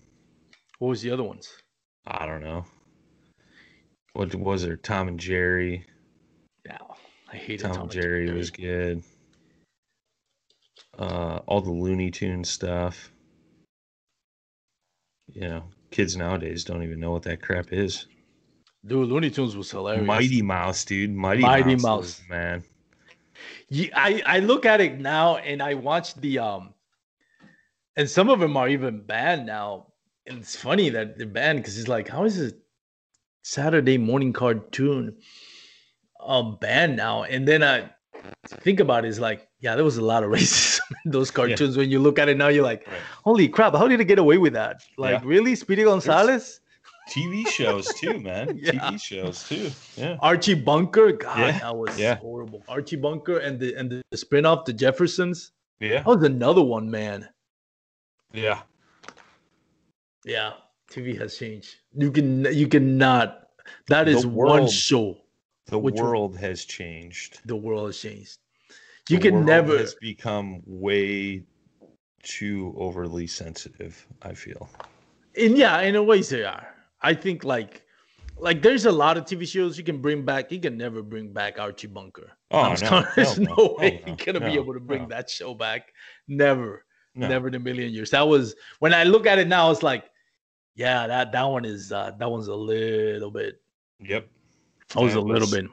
[0.78, 1.52] What was the other ones?
[2.06, 2.64] I don't know.
[4.14, 4.78] What was there?
[4.78, 5.84] Tom and Jerry.
[6.64, 6.78] Yeah,
[7.30, 9.02] I hated Tom, and Jerry, was good.
[10.98, 13.12] Uh, all the Looney Tune stuff.
[15.34, 18.06] You know, kids nowadays don't even know what that crap is.
[18.86, 20.06] Dude, Looney Tunes was hilarious.
[20.06, 21.10] Mighty Mouse, dude.
[21.14, 21.98] Mighty, Mighty Mouse, Mouse.
[22.00, 22.64] was- man.
[23.68, 26.74] Yeah, I I look at it now and I watch the um,
[27.96, 29.86] and some of them are even banned now.
[30.26, 32.52] And it's funny that they're banned because it's like, how is a
[33.42, 35.16] Saturday morning cartoon
[36.24, 37.22] um banned now?
[37.22, 37.90] And then I
[38.60, 41.76] think about it, it's like, yeah, there was a lot of racism in those cartoons.
[41.76, 42.86] When you look at it now, you're like,
[43.24, 44.82] holy crap, how did it get away with that?
[44.98, 45.28] Like, Yeah.
[45.28, 46.60] really, Speedy Gonzalez,
[47.10, 48.58] TV shows too, man.
[48.62, 48.72] Yeah.
[48.72, 49.70] TV shows too.
[49.96, 50.16] Yeah.
[50.20, 52.16] Archie Bunker, God, Yeah, that was yeah.
[52.16, 52.62] horrible.
[52.68, 55.52] Archie Bunker and the and the, the spin-off, the Jeffersons.
[55.80, 55.98] Yeah.
[56.02, 57.28] That was another one, man.
[58.32, 58.60] Yeah.
[60.24, 60.52] Yeah,
[60.92, 61.76] TV has changed.
[61.94, 63.48] You can you cannot.
[63.88, 65.16] That is is one world- show.
[65.66, 66.04] The Which one?
[66.04, 67.40] world has changed.
[67.44, 68.38] The world has changed.
[69.08, 69.78] You The can world never.
[69.78, 71.44] has become way
[72.24, 74.68] too overly sensitive, I feel.
[75.36, 76.66] And yeah, in a ways they are.
[77.02, 77.82] I think like
[78.38, 80.50] like there's a lot of TV shows you can bring back.
[80.50, 82.30] You can never bring back Archie Bunker.
[82.50, 83.76] Oh, I'm no, sorry, There's no, no.
[83.78, 85.08] way Oh, you're no, gonna be able to bring no.
[85.08, 85.92] that show back.
[86.28, 86.84] Never.
[87.14, 87.28] No.
[87.28, 88.10] Never in a million years.
[88.10, 90.04] That was when I look at it now, it's like,
[90.74, 93.60] yeah, that that one is uh that one's a little bit
[94.00, 94.28] Yep.
[94.94, 95.66] that was That a little was bit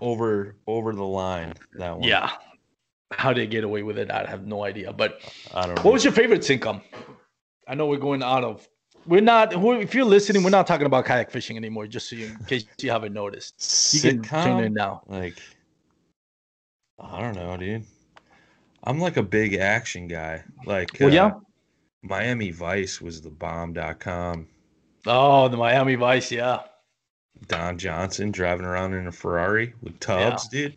[0.00, 1.54] over over the line.
[1.74, 2.08] That one.
[2.08, 2.30] yeah.
[3.12, 4.92] How did they get away with it, I have no idea.
[4.92, 5.20] But
[5.52, 5.82] I don't know.
[5.82, 6.80] What was your favorite sitcom?
[7.66, 8.68] I know we're going out of
[9.06, 9.52] we're not.
[9.54, 11.86] If you're listening, we're not talking about kayak fishing anymore.
[11.86, 15.02] Just so you, in case you haven't noticed, you can tune in now.
[15.06, 15.36] Like,
[16.98, 17.84] I don't know, dude.
[18.84, 20.42] I'm like a big action guy.
[20.64, 21.30] Like, Well, uh, yeah.
[22.02, 24.48] Miami Vice was the bomb.com.
[25.06, 26.60] Oh, the Miami Vice, yeah.
[27.48, 30.76] Don Johnson driving around in a Ferrari with tubs, dude.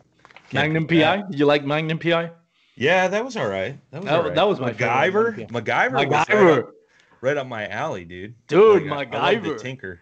[0.50, 0.86] Can't Magnum.
[0.86, 1.24] PI.
[1.30, 2.30] Did you like Magnum PI?
[2.76, 3.78] Yeah, that was all right.
[3.90, 4.34] That was, That- all right.
[4.34, 5.48] that was my MacGyver.
[5.50, 5.92] MacGyver.
[5.92, 6.70] was right MacGyver.
[7.24, 8.34] Right up my alley, dude.
[8.46, 9.60] Dude, Like, I- I the MacGyver.
[9.60, 10.00] Tinker.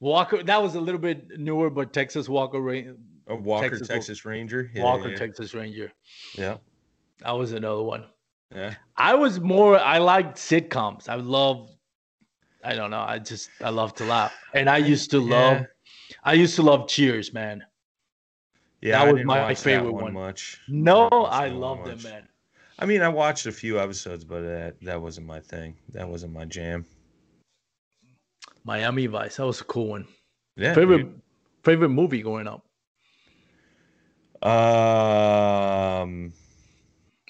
[0.00, 0.42] Walker.
[0.42, 2.94] That was a little bit newer, but Texas Walker, Ra-
[3.26, 4.70] A Walker Texas Texas, Ranger.
[4.74, 5.92] Yeah, Walker yeah, Texas Ranger.
[6.36, 6.56] Yeah.
[7.18, 8.06] That was another one.
[8.54, 8.74] Yeah.
[8.96, 9.78] I was more.
[9.78, 11.08] I liked sitcoms.
[11.08, 11.70] I love.
[12.64, 13.00] I don't know.
[13.00, 15.66] I just I love to laugh, and I used to love.
[16.24, 17.62] I used to love Cheers, man.
[18.82, 20.12] Yeah, That I was my favorite one one.
[20.14, 20.58] much.
[20.68, 22.28] No, I that one love them, man.
[22.80, 25.76] I mean, I watched a few episodes, but that that wasn't my thing.
[25.92, 26.86] That wasn't my jam.
[28.64, 29.36] Miami Vice.
[29.36, 30.06] That was a cool one.
[30.56, 30.74] Yeah.
[30.74, 31.20] favorite dude.
[31.62, 32.64] favorite movie growing up.
[34.46, 36.32] Um.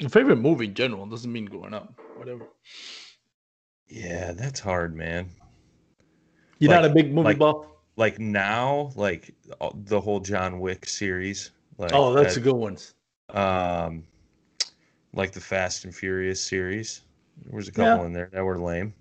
[0.08, 1.92] Favorite movie in general doesn't mean growing up.
[2.16, 2.48] Whatever.
[3.88, 5.28] Yeah, that's hard, man.
[6.58, 7.66] You're Like- not a big movie like- buff.
[7.96, 11.50] Like now, like uh, the whole John Wick series.
[11.76, 12.78] Like Oh, that's a good one.
[13.30, 14.04] Um,
[15.14, 17.02] like the Fast and Furious series.
[17.44, 18.06] There was a couple Yeah.
[18.06, 18.94] in there that were lame.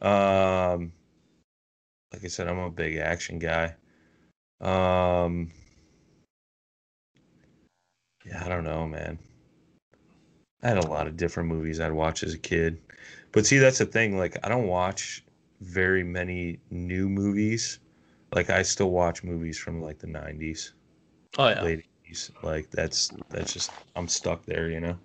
[0.00, 0.92] Um,
[2.12, 3.74] like I said, I'm a big action guy.
[4.60, 5.50] Um,
[8.24, 9.18] yeah, I don't know, man.
[10.62, 12.80] I had a lot of different movies I'd watch as a kid,
[13.32, 14.16] but see, that's the thing.
[14.18, 15.24] Like, I don't watch
[15.60, 17.78] very many new movies.
[18.34, 20.72] Like, I still watch movies from like the '90s
[21.38, 21.62] Oh yeah.
[21.62, 22.32] late 80s.
[22.42, 24.98] Like that's that's just I'm stuck there, you know.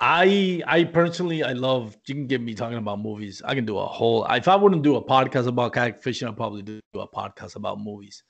[0.00, 3.42] I I personally I love you can get me talking about movies.
[3.44, 6.36] I can do a whole if I wouldn't do a podcast about kayak fishing, I'd
[6.36, 8.22] probably do a podcast about movies.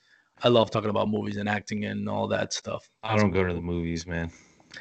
[0.43, 2.89] I love talking about movies and acting and all that stuff.
[3.03, 4.33] I don't go to the movies, man.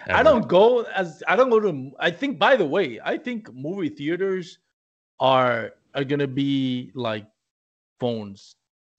[0.08, 3.54] I don't go as I don't go to I think by the way, I think
[3.54, 4.58] movie theaters
[5.20, 7.26] are are gonna be like
[8.00, 8.56] phones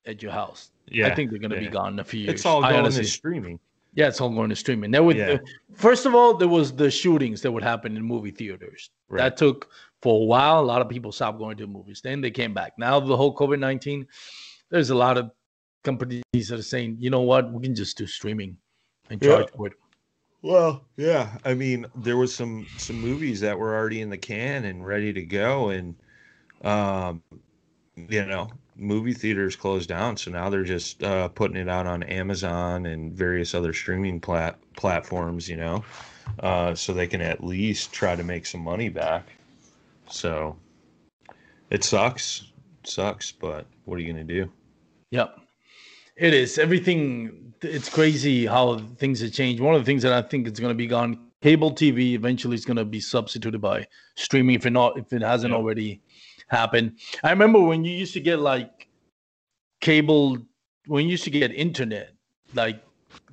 [0.07, 0.71] at your house.
[0.87, 2.35] Yeah, I think they're gonna be gone in a few years.
[2.35, 3.59] it's all going to streaming.
[3.95, 4.91] Yeah, it's all going to streaming.
[4.91, 5.39] There would Yeah.
[5.75, 8.91] first of all, there was the shootings that would happen in movie theaters.
[9.09, 9.23] Right.
[9.23, 9.69] That took
[10.01, 10.61] for a while.
[10.61, 12.01] A lot of people stopped going to movies.
[12.01, 12.75] Then they came back.
[12.79, 14.07] Now the whole COVID nineteen,
[14.71, 15.31] there's a lot of
[15.83, 18.57] companies that are saying, you know what, we can just do streaming
[19.11, 19.31] and Yeah.
[19.31, 19.73] charge for it.
[20.43, 21.37] Well, yeah.
[21.45, 25.13] I mean, there was some some movies that were already in the can and ready
[25.13, 25.97] to go, and
[26.63, 27.23] um,
[27.97, 28.49] you know,
[28.81, 33.13] movie theaters closed down, so now they're just uh, putting it out on Amazon and
[33.13, 35.49] various other streaming plat platforms.
[35.49, 35.85] You know,
[36.41, 39.27] uh, so they can at least try to make some money back.
[40.09, 40.57] So
[41.71, 42.47] it sucks,
[42.85, 44.51] sucks, but what are you gonna do?
[45.11, 45.39] Yep.
[46.17, 46.59] It is.
[46.59, 49.63] Everything it's crazy how things have changed.
[49.63, 52.65] One of the things that I think is gonna be gone, cable TV eventually is
[52.65, 55.59] gonna be substituted by streaming if it not if it hasn't Yep.
[55.61, 56.01] already
[56.51, 56.99] happened.
[57.23, 58.89] I remember when you used to get like
[59.81, 60.37] cable
[60.87, 62.13] when you used to get internet,
[62.55, 62.83] like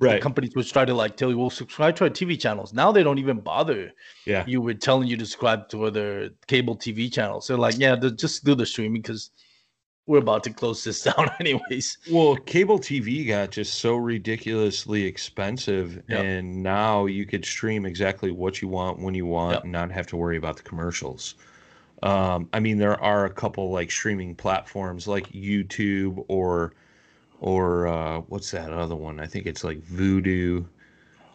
[0.00, 2.72] the companies would try to like tell you, well, subscribe to our TV channels.
[2.72, 3.92] Now they don't even bother
[4.26, 4.44] Yeah.
[4.46, 7.48] you were telling you to subscribe to other cable TV channels.
[7.48, 9.30] They're like, yeah, just do the streaming because
[10.06, 11.98] we're about to close this down anyways.
[12.10, 16.24] Well, cable TV got just so ridiculously expensive, Yep.
[16.24, 19.62] and now you could stream exactly what you want when you want Yep.
[19.64, 21.34] and not have to worry about the commercials.
[22.02, 26.74] Um, I mean, there are a couple like streaming platforms like YouTube or
[27.40, 29.20] or uh, what's that other one?
[29.20, 30.66] I think it's like Vudu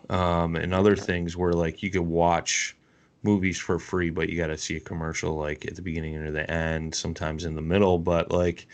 [0.10, 2.76] um, and other things where like you could watch
[3.24, 6.32] movies for free, but you got to see a commercial like at the beginning or
[6.32, 8.00] the end, sometimes in the middle.
[8.00, 8.68] But like,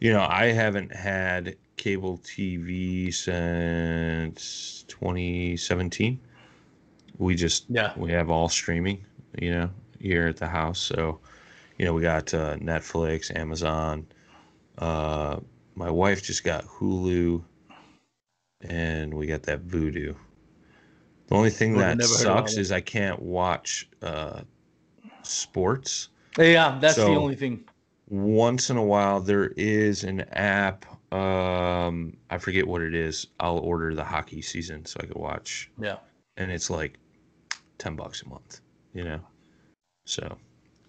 [0.00, 6.20] you know, I haven't had cable TV since 2017.
[7.18, 7.92] We just Yeah.
[7.96, 9.04] we have all streaming,
[9.40, 9.70] you know,
[10.02, 10.78] here at the house.
[10.80, 11.20] So,
[11.78, 14.06] you know, we got uh, Netflix, Amazon.
[14.78, 15.38] Uh,
[15.74, 17.42] my wife just got Hulu,
[18.62, 20.14] and we got that Vudu.
[21.28, 24.42] The only thing I've that never heard of sucks is I can't watch uh,
[25.22, 26.08] sports.
[26.38, 27.64] Yeah, that's the only thing.
[28.08, 30.84] Once in a while, there is an app.
[31.12, 33.26] Um, I forget what it is.
[33.40, 35.96] I'll order the hockey season so I can watch, Yeah.
[36.36, 36.98] and it's like
[37.78, 38.60] ten bucks a month.
[38.94, 39.20] You know,
[40.04, 40.36] so,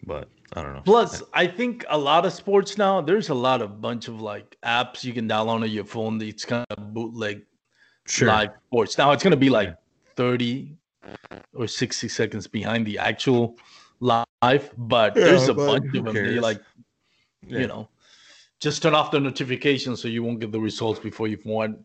[0.05, 0.81] but I don't know.
[0.85, 4.57] Plus, I think a lot of sports now, there's a lot of bunch of like
[4.65, 6.21] apps you can download on your phone.
[6.21, 7.43] It's kind of bootleg
[8.05, 8.27] sure.
[8.27, 8.97] live sports.
[8.97, 9.75] Now it's gonna be like Yeah.
[10.15, 10.77] 30
[11.55, 13.57] or 60 seconds behind the actual
[13.99, 16.13] live but Yeah, there's a but bunch of them.
[16.13, 16.35] cares?
[16.35, 16.61] They like,
[17.47, 17.59] Yeah.
[17.59, 17.89] you know,
[18.59, 21.83] just turn off the notifications so you won't get the results before you've won.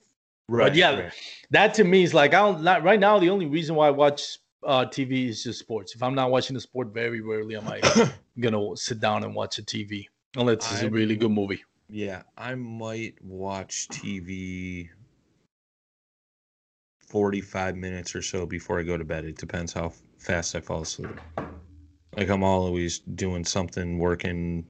[0.48, 1.12] right, yeah, right.
[1.50, 3.18] That to me is like I don't not, right now.
[3.18, 5.94] The only reason why I watch uh, TV is just sports.
[5.94, 7.80] If I'm not watching a sport, very rarely am I
[8.40, 11.62] gonna sit down and watch a TV unless it's a I'm- really good movie.
[11.90, 14.90] Yeah, I might watch TV
[17.08, 19.24] 45 minutes or so before I go to bed.
[19.24, 21.18] It depends how fast I fall asleep.
[22.16, 24.66] Like I'm always doing something, working,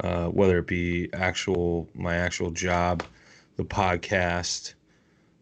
[0.00, 3.02] uh, whether it be actual my actual job,
[3.56, 4.74] the podcast,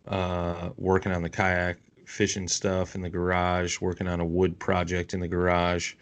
[0.07, 1.79] uh, working on the kayak
[2.09, 5.95] fishing stuff in the garage, working on a wood project in the garage,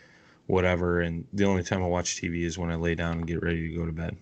[0.46, 1.00] whatever.
[1.00, 3.68] And the only time I watch TV is when I lay down and get ready
[3.68, 4.16] to go to bed.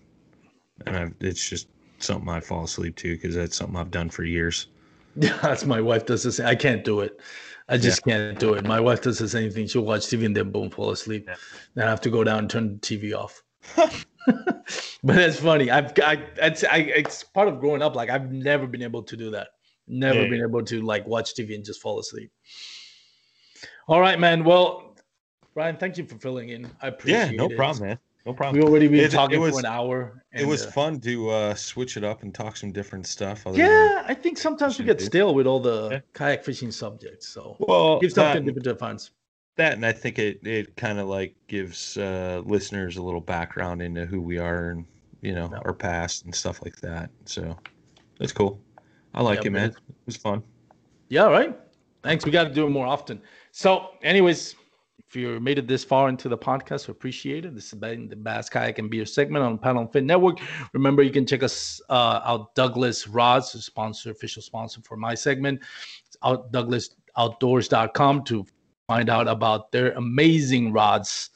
[0.85, 1.67] And I've, it's just
[1.99, 4.67] something I fall asleep to because that's something I've done for years.
[5.15, 6.47] Yeah, that's my wife does the same.
[6.47, 7.19] I can't do it.
[7.67, 8.65] I just can't do it.
[8.65, 9.65] My wife does the same thing.
[9.65, 11.27] She'll watch TV and then boom, fall asleep.
[11.73, 13.41] Then I have to go down and turn the TV off.
[14.27, 15.69] but that's funny.
[15.69, 17.95] I've I it's I it's part of growing up.
[17.95, 19.49] Like I've never been able to do that.
[19.87, 20.29] Never Yeah.
[20.29, 22.31] been able to like watch TV and just fall asleep.
[23.87, 24.43] All right, man.
[24.43, 24.95] Well,
[25.53, 26.69] Brian, thank you for filling in.
[26.81, 27.31] I appreciate it.
[27.31, 27.55] Yeah, no it.
[27.55, 27.99] problem, man.
[28.25, 28.59] No problem.
[28.59, 30.23] We already been It- it talking was- for an hour.
[30.33, 33.43] It was uh, fun to uh, switch it up and talk some different stuff.
[33.53, 35.05] Yeah, I think sometimes we get do.
[35.05, 35.99] stale with all the Yeah.
[36.13, 37.27] kayak fishing subjects.
[37.27, 39.11] So well, give something different to fans.
[39.57, 43.81] that, and I think it it kind of like gives uh, listeners a little background
[43.83, 44.85] into who we are and
[45.21, 45.59] you know Yeah.
[45.63, 47.11] our past and stuff like that.
[47.25, 47.55] So
[48.19, 48.59] that's cool.
[49.15, 49.69] I like Yeah, it, man.
[49.69, 50.43] It was fun.
[51.09, 51.57] Yeah, right.
[52.03, 52.25] Thanks.
[52.25, 53.21] We got to do it more often.
[53.51, 54.55] So, anyways,
[55.07, 57.55] if you made it this far into the podcast, we appreciate it.
[57.55, 60.39] This has been the Bass Kayak and Beer segment on Paddle and Fin Network.
[60.73, 62.53] Remember, you can check us uh, out.
[62.55, 65.61] Douglas Rods, the sponsor, official sponsor for my segment.
[66.05, 68.45] It's out douglasoutdoors.com to
[68.87, 71.29] find out about their amazing rods,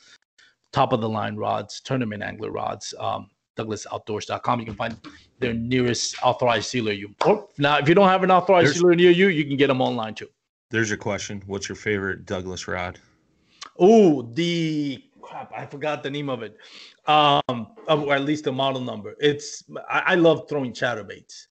[0.73, 2.93] top of the line rods, tournament angler rods.
[2.99, 4.59] Um, douglasoutdoors.com.
[4.59, 4.97] You can find
[5.39, 6.91] their nearest authorized sealer.
[6.91, 9.57] You or now, if you don't have an authorized There's- sealer near you, you can
[9.57, 10.27] get them online too.
[10.71, 11.41] There's your question.
[11.47, 12.99] What's your favorite Douglas rod?
[13.79, 15.51] Oh, the crap!
[15.55, 16.57] I forgot the name of it.
[17.07, 17.41] Um,
[17.87, 19.15] or at least the model number.
[19.19, 21.47] It's I, I love throwing chatterbaits.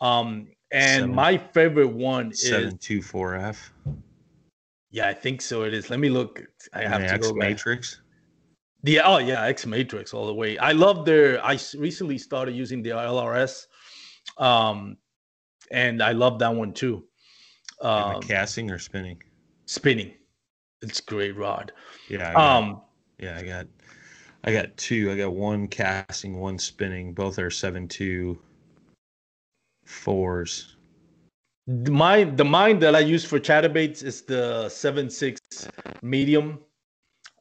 [0.00, 3.72] Um, and Seven- my favorite one is Seven two four F.
[4.90, 5.62] yeah, I think so.
[5.64, 5.90] It is.
[5.90, 6.42] Let me look.
[6.72, 7.34] I have to go.
[7.34, 7.58] back.
[8.84, 10.58] The oh yeah, X Matrix all the way.
[10.58, 11.42] I love their.
[11.42, 13.66] I recently started using the LRS,
[14.36, 14.98] um,
[15.70, 17.04] and I love that one too.
[17.80, 19.22] Um, casting or spinning?
[19.64, 20.12] spinning,
[20.82, 21.72] it's great rod.
[22.08, 22.34] Yeah.
[22.34, 22.82] Got, Um,
[23.18, 23.66] yeah, I got.
[24.44, 25.10] I got two.
[25.10, 27.14] I got one casting, one spinning.
[27.14, 28.38] Both are seven two
[29.86, 30.76] fours.
[31.66, 35.40] the mine the mine that I use for chatterbaits is the seven six
[36.02, 36.58] medium,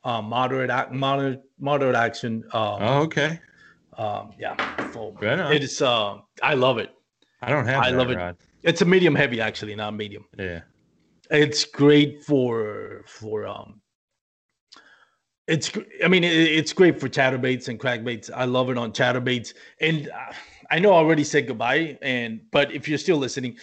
[0.03, 2.43] uh, moderate moderate moderate action.
[2.53, 3.39] Um, Oh, okay.
[3.97, 4.55] um, yeah.
[5.21, 5.55] Right.
[5.55, 5.81] It is.
[5.81, 6.89] Uh, I love it.
[7.41, 7.83] I don't have.
[7.83, 8.15] I love it.
[8.17, 8.37] rod.
[8.63, 10.25] It's a medium heavy actually, not medium.
[10.37, 10.61] Yeah.
[11.31, 13.81] it's great for for um
[15.47, 15.71] it's
[16.03, 20.09] i mean it, it's great for chatterbaits and crankbaits i love it on chatterbaits and
[20.09, 20.31] uh,
[20.69, 23.57] i know i already said goodbye and but if you're still listening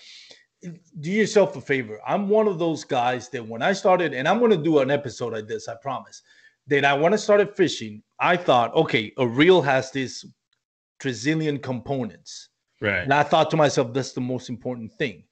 [1.01, 4.39] do yourself a favor i'm one of those guys that when i started and i'm
[4.39, 6.23] going to do an episode like this i promise
[6.67, 10.25] that i when i started fishing i thought okay a reel has these
[11.03, 12.49] trizillion components
[12.83, 13.03] Right.
[13.03, 15.23] and I thought to myself, that's the most important thing.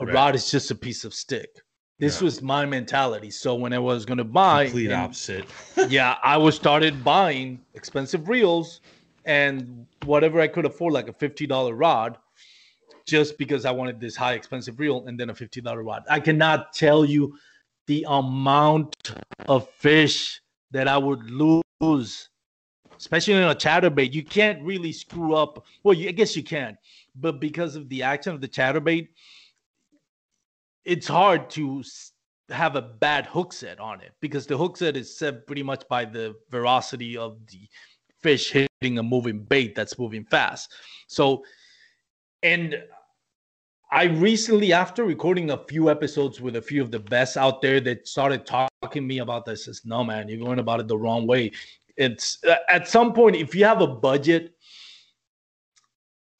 [0.00, 0.14] A Right.
[0.14, 1.50] rod is just a piece of stick.
[1.98, 2.24] This Yeah.
[2.24, 3.30] was my mentality.
[3.30, 5.44] So when I was going to buy, Complete and- opposite.
[5.90, 8.80] yeah, I was started buying expensive reels
[9.26, 12.16] and whatever I could afford, like a fifty dollar rod,
[13.06, 16.04] just because I wanted this high expensive reel and then a fifty dollar rod.
[16.10, 17.38] I cannot tell you
[17.86, 19.14] the amount
[19.48, 20.40] of fish
[20.72, 22.28] that I would lose,
[22.98, 24.12] especially in a chatterbait.
[24.12, 25.64] You can't really screw up.
[25.84, 26.76] Well, you, I guess you can,
[27.14, 29.08] but because of the action of the chatterbait,
[30.84, 31.82] it's hard to
[32.50, 35.86] have a bad hook set on it because the hook set is set pretty much
[35.88, 37.68] by the velocity of the
[38.20, 40.72] fish hitting a moving bait that's moving fast.
[41.08, 41.44] So,
[42.42, 42.82] and
[43.90, 47.80] I recently, after recording a few episodes with a few of the best out there
[47.80, 50.98] that started talking to me about this, says, no, man, you're going about it the
[50.98, 51.52] wrong way.
[51.96, 54.56] It's uh, at some point, if you have a budget,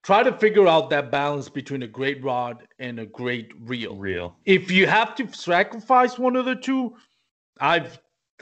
[0.06, 4.36] try to figure out that balance between a great rod and a great reel Real.
[4.44, 6.94] if you have to sacrifice one of the two
[7.59, 7.98] i've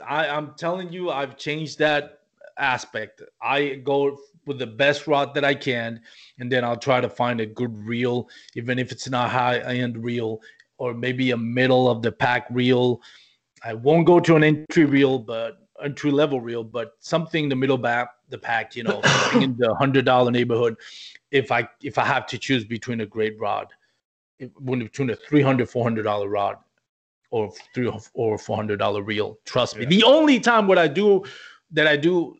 [0.07, 2.19] I, i'm telling you i've changed that
[2.57, 5.99] aspect i go with the best rod that i can
[6.39, 9.97] and then i'll try to find a good reel even if it's not high end
[10.03, 10.39] reel
[10.77, 13.01] or maybe a middle of the pack reel
[13.63, 17.55] i won't go to an entry reel but entry level reel, but something in the
[17.55, 19.01] middle back the pack, you know,
[19.35, 20.75] in the hundred dollar neighborhood.
[21.31, 23.67] If I if I have to choose between a great rod,
[24.39, 26.57] between a 300 400 dollar rod
[27.31, 29.83] or three or four hundred dollar reel, trust me.
[29.83, 29.89] Yeah.
[29.89, 31.23] The only time what I do
[31.75, 32.35] that I do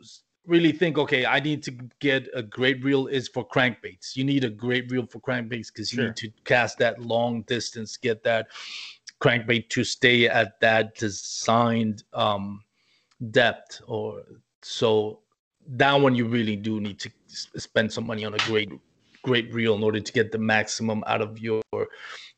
[0.48, 4.16] really think, okay, I need to get a great reel is for crankbaits.
[4.16, 6.06] You need a great reel for crankbaits because you Sure.
[6.08, 8.48] need to cast that long distance, get that
[9.22, 12.64] crankbait to stay at that designed um,
[13.32, 13.82] depth.
[13.88, 14.24] Or
[14.62, 15.22] so
[15.68, 18.72] that one you really do need to spend some money on a great,
[19.24, 21.62] great reel in order to get the maximum out of your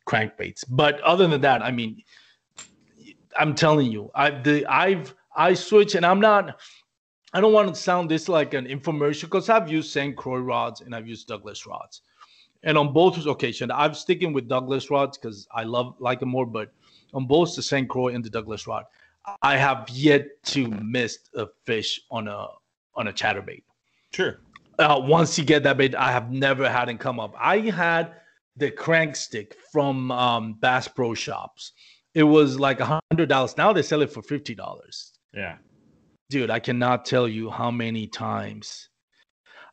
[0.08, 0.64] crankbaits.
[0.70, 2.02] But other than that, I mean,
[3.38, 6.60] I'm telling you, I've the I've I switch and I'm not
[7.34, 10.16] I don't want to sound this like an infomercial because I've used St.
[10.16, 12.02] Croix rods and I've used Douglas rods.
[12.64, 16.46] And on both occasions, I'm sticking with Douglas rods because I love like them more,
[16.46, 16.72] but
[17.14, 17.88] on both the St.
[17.88, 18.86] Croix and the Douglas rod,
[19.42, 22.48] I have yet to miss a fish on a
[22.96, 23.62] on a chatterbait
[24.12, 24.40] Sure.
[24.80, 27.36] uh, once you get that bait, I have never had it come up.
[27.38, 28.14] I had
[28.56, 31.74] the crank stick from um, Bass Pro Shops.
[32.16, 33.56] It was like a hundred dollars.
[33.58, 35.12] Now they sell it for fifty dollars.
[35.34, 35.58] Yeah.
[36.30, 38.90] Dude, I cannot tell you how many times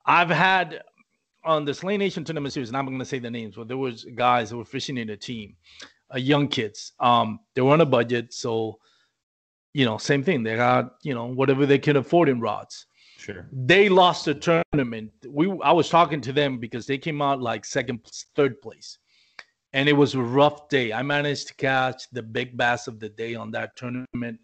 [0.06, 0.82] I've had
[1.44, 2.68] on the Slay Nation tournament series.
[2.68, 5.10] And I'm going to say the names, but there was guys who were fishing in
[5.10, 5.56] a team,
[6.14, 6.92] uh, young kids.
[7.00, 8.78] Um, they were on a budget, so
[9.74, 10.42] you know, same thing.
[10.42, 12.86] They got you know whatever they can afford in rods
[13.16, 13.48] Sure.
[13.52, 15.10] they lost the tournament.
[15.26, 18.00] We I was talking to them because they came out like second,
[18.36, 18.98] third place,
[19.72, 20.92] and it was a rough day.
[20.92, 24.40] I managed to catch the big bass of the day on that tournament,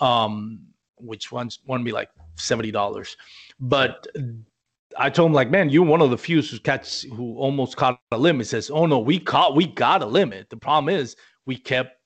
[0.00, 0.60] um,
[1.00, 3.16] which won won me like seventy dollars.
[3.60, 4.06] But
[4.96, 8.00] I told him like, man, you're one of the few who catch who almost caught
[8.12, 8.46] a limit.
[8.46, 10.50] He says, oh no, we caught, we got a limit.
[10.50, 11.16] The problem is
[11.46, 12.00] we kept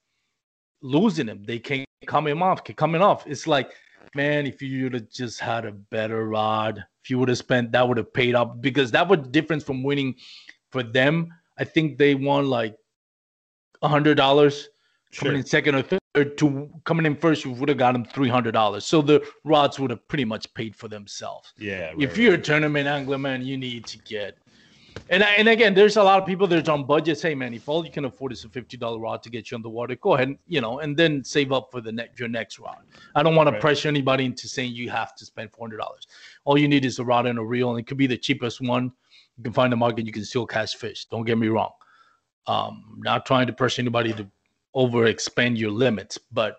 [0.82, 1.44] losing them.
[1.44, 3.26] They can't coming off, keep coming off.
[3.26, 3.72] It's like
[4.14, 7.72] man, if you would have just had a better rod, if you would have spent
[7.72, 10.14] that would have paid off because that was the difference from winning
[10.70, 11.32] for them.
[11.58, 12.76] I think they won like
[13.82, 14.68] a hundred dollars
[15.14, 18.28] coming in second or third to coming in first, you would have got them three
[18.28, 18.84] hundred dollars.
[18.84, 21.54] So the rods would have pretty much paid for themselves.
[21.58, 21.94] Yeah.
[21.98, 24.36] if you're a tournament angler, man, you need to get.
[25.08, 27.22] And and again, there's a lot of people that's on budgets.
[27.22, 29.54] Hey, man, if all you can afford is a fifty dollar rod to get you
[29.56, 32.18] on the water, go ahead, and, you know, and then save up for the next
[32.20, 32.76] your next rod.
[33.14, 33.60] I don't want to Right.
[33.60, 36.06] pressure anybody into saying you have to spend four hundred dollars.
[36.44, 38.60] All you need is a rod and a reel, and it could be the cheapest
[38.60, 38.92] one.
[39.38, 40.04] You can find the market.
[40.04, 41.06] You can still catch fish.
[41.06, 41.72] Don't get me wrong.
[42.46, 44.28] Um, not trying to pressure anybody to
[44.74, 46.56] over expand your limits, but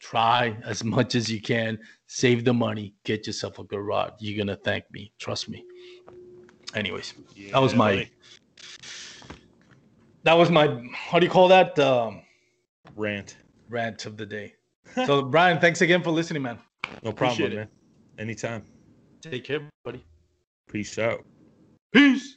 [0.00, 1.78] try as much as you can.
[2.06, 2.94] Save the money.
[3.04, 4.14] Get yourself a good rod.
[4.18, 5.12] You're gonna thank me.
[5.18, 5.64] Trust me.
[6.74, 7.14] Anyways,
[7.52, 8.10] that was my buddy.
[10.22, 12.22] that was my how do you call that um,
[12.96, 13.36] rant.
[13.68, 14.54] rant of the day.
[15.06, 16.58] So Brian, thanks again for listening, man.
[17.02, 17.56] No problem, it.
[17.56, 17.68] man.
[18.18, 18.64] Anytime.
[19.22, 20.04] Take care, buddy.
[20.68, 21.24] Peace out.
[21.92, 22.36] Peace.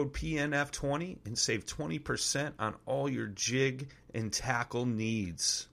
[0.00, 5.66] code PNF20 and save 20% on all your jig and tackle needs.